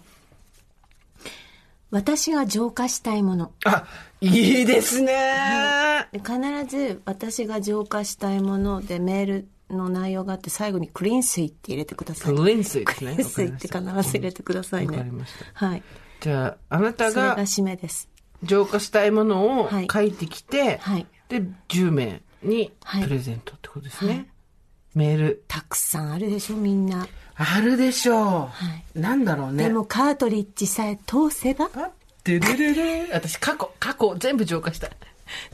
[1.90, 3.52] 私が浄化したいもの。
[3.64, 3.86] あ、
[4.20, 6.34] いいですね、で必
[6.68, 12.34] ず私が浄化したいものでメールの内容があって最後にクリーン水って入れてください。
[12.34, 13.12] クリーン水ですね。
[13.14, 14.96] クリーン水って必ず入れてくださいね。
[14.96, 15.82] わかりましたはい。
[16.20, 18.08] じゃあ、あなたがそれが締めです。
[18.42, 21.06] 浄化したいものをはい書いてきて、はい
[21.40, 24.12] で、10名にはいプレゼントってことですね。
[24.12, 24.26] はい
[24.94, 27.08] メール、たくさんあるでしょ、みんな。
[27.34, 28.18] あるでしょう。
[28.18, 28.48] は
[28.94, 29.64] いなんだろうね。
[29.64, 31.90] でもカートリッジさえ通せば、あ、
[32.24, 34.90] でるるる私、過去、過去、全部浄化した。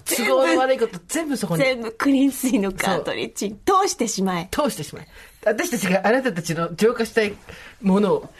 [0.04, 4.48] 都合の悪いこと全部そこに全部クリーン水のカートリッジに通してしまえ。
[4.50, 5.08] 通してしまい。
[5.44, 7.32] 私たちがあなたたちの浄化したい
[7.80, 8.30] ものを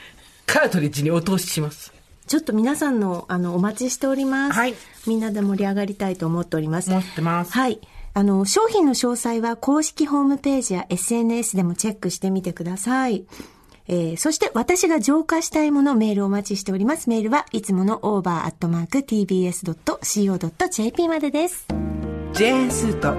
[0.47, 1.93] カートリッジにお通しします。
[2.29, 4.53] ちょっと皆さんの、あの、お待ちしております。
[4.53, 4.75] はい
[5.07, 6.91] みんなで盛り上がりたいと思っております。
[6.91, 7.53] 持ってます。
[7.53, 7.81] はい。
[8.13, 13.25] あの、商品の詳細は公式ホームページや SNS でもチェックしてみてください。
[13.91, 17.09] えーそして私が浄化したいものメールをお待ちしております。
[17.09, 18.29] メールはいつもの over.tbs.co.jp
[21.09, 21.67] までです。
[22.35, 23.15] ジェーンスーと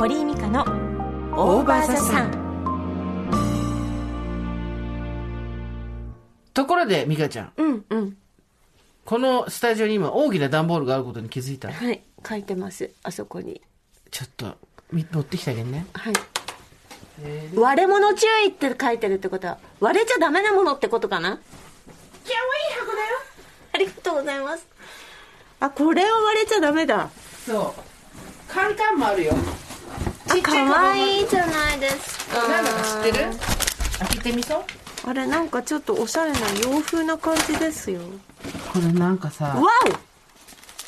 [0.00, 0.62] 堀井美香の
[1.36, 2.48] オーバーザさん
[6.52, 7.52] ところで、ミカちゃん。
[7.56, 8.16] うんうん
[9.08, 11.72] このスタジオに今大きな段ボールがあることに気づいた。
[11.72, 12.90] はい書いてます。
[13.02, 13.62] あそこに。
[14.10, 14.58] ちょっと、
[14.92, 15.86] み持ってきてあげんね。
[15.94, 16.12] はい。
[17.56, 21.30] 割れ物注意って書いてるってことは割れちゃダメなものってことかな？
[21.30, 21.42] かわいい
[22.80, 23.08] 箱だよ。
[23.72, 24.66] ありがとうございます。
[25.60, 27.08] あこれは割れちゃダメだ。
[27.46, 28.52] そう。
[28.52, 29.32] カンカンもあるよ。
[30.28, 32.46] あかわいいじゃないですか。
[32.46, 33.24] 何だか知ってる？
[34.00, 34.64] 開けてみそう。
[35.06, 38.02] あれなんかちょっとおしゃれな洋風な感じですよ
[38.72, 39.68] これなんかさわ、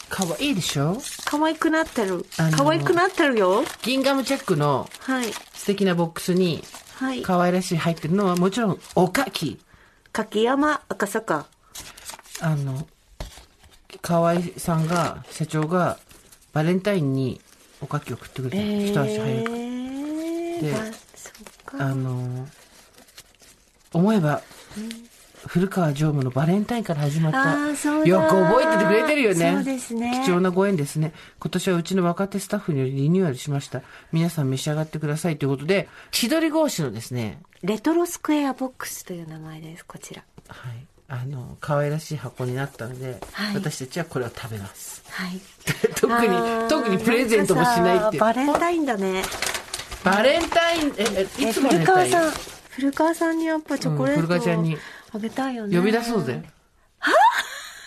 [0.09, 0.93] かわいいでしょ？
[0.93, 2.27] お可愛くなってる。
[2.39, 3.65] あのー可愛くなってるよ。
[3.83, 5.33] ギンガムチェックのはい。
[5.55, 6.63] 素敵なボックスに
[6.97, 7.23] はい。
[7.23, 9.59] 可愛らしい入ってるのはもちろんおかき。
[10.13, 10.81] 柿山。
[10.89, 11.47] 赤坂。
[12.41, 12.87] あの、
[14.03, 15.99] 河合さんが、社長が
[16.53, 17.41] バレンタインに
[17.81, 18.57] おかきを送ってくれた。
[18.59, 19.51] 一足早く。
[19.53, 19.57] で
[20.63, 21.87] えー、あそっか。
[21.87, 22.49] あの、
[23.93, 24.43] 思えば、
[25.47, 28.07] 古川常務のバレンタインから始まっあた。
[28.07, 29.53] よく覚えててくれてるよね。
[29.55, 31.13] そうですね貴重なご縁ですね。
[31.41, 33.83] 今年はうちの若手スタッフによりリニューアルしました。
[34.13, 40.87] 皆さん召し上がってくださいということで、千鳥格子のですね、レトロスクエアボックスという名前ですこちらはい。
[41.09, 45.03] あの、可愛らしい箱になったので、はい私たちはこれを食べます。
[45.11, 45.41] はい
[45.97, 48.21] 特に特にプレゼントもしないっていう。
[48.21, 49.23] バレンタインだね
[50.05, 52.11] バレンタイン、え、えいえつバレンタイン？
[52.11, 52.33] 古川さん
[52.71, 54.79] 古川さんにやっぱチョコレートうん古川ちゃんに
[55.13, 56.43] あげたいよね呼び出そうぜ。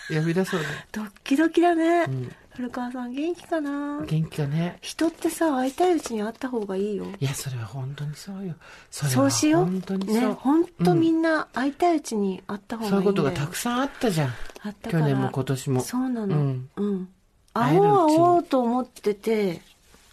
[0.08, 0.66] 呼び出そうぜ。
[0.92, 4.02] ドッキドキだね、ん古川さん元気かな？
[4.06, 4.78] 元気かね。
[4.82, 8.54] 人ってさ会いたいうちに会った方がいいよいや、それは本当にそうよ。
[8.90, 10.20] そうしよう本当にそう。
[10.20, 14.28] ね本当みんな会いたいうちに会った方がいいそういうことがたくさんあったじゃん。
[14.28, 15.80] あったから去年も今年も。
[15.80, 17.08] そうなのうんうん、
[17.54, 19.62] 会おう会おうと思ってて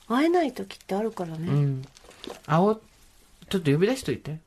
[0.07, 1.82] 会えない時ってあるからね、うん。
[2.47, 4.39] 青、ちょっと呼び出しといて。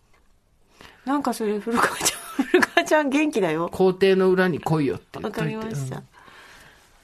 [1.04, 3.68] なんかそれ古川ちゃん古川ちゃん元気だよ。
[3.70, 5.44] 校庭の裏に来いよって言わか。
[5.44, 6.02] りました、うん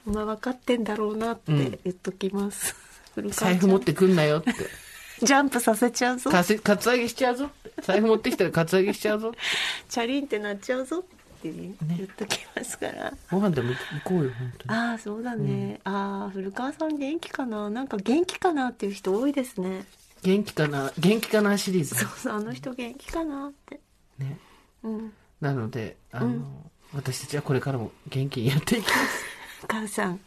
[0.05, 1.51] まあ分かってんだろうなって
[1.83, 2.75] 言っときます、
[3.13, 3.49] 古川ちゃん。
[3.51, 4.51] 財布持ってくんなよって。
[5.21, 6.31] ジャンプさせちゃうぞ。
[6.31, 7.51] かせ、カツアゲしちゃうぞ。
[7.83, 9.31] 財布持ってきたらカツアゲしちゃうぞ。
[9.87, 11.01] チャリンってなっちゃうぞっ
[11.43, 14.79] て言っときますから、ご飯でも行こうよ、本当に。
[14.79, 17.69] ああそうだね、ああ古川さん元気かな？
[17.69, 19.85] なんか元気かなっていう人多いですね。
[20.23, 21.93] 元気かな元気かなシリーズ。
[21.93, 23.79] そうそうあの人元気かなって。
[24.17, 24.39] ね。
[24.83, 26.45] うんなので、あの、
[26.93, 29.25] 私たちはこれからも元気にやっていきます。
[29.67, 30.19] 母さん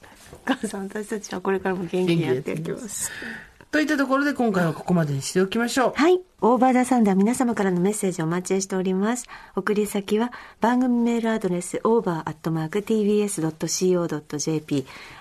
[0.45, 3.11] 母さん私たちはこれからも元気にやっていきます
[3.71, 5.93] といったところで今回はここまでにしておきましょう。
[5.97, 6.21] はい。
[6.41, 9.27] オーバーザサンダー皆様からのメッセージをお待ちしております。
[9.57, 10.31] 送り先は
[10.61, 12.87] 番組メールアドレス over.tbs.co.jp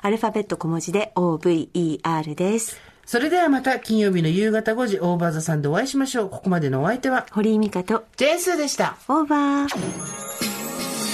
[0.03, 2.92] アルファベット小文字で over です。
[3.05, 6.29] それではまた金曜日の夕方5時オーバーザさんでお会いしましょう。
[6.29, 8.97] ここまでのお相手は堀井美香とジェンスーでした。
[9.07, 9.67] オーバー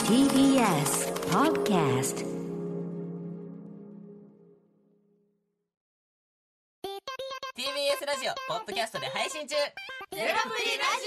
[0.08, 2.26] TBS Podcast
[7.56, 10.34] TBS ラジオポッドキャストで配信中ゼロプリラジ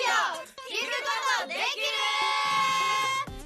[0.07, 1.13] オ聞くこ
[1.43, 2.72] とできる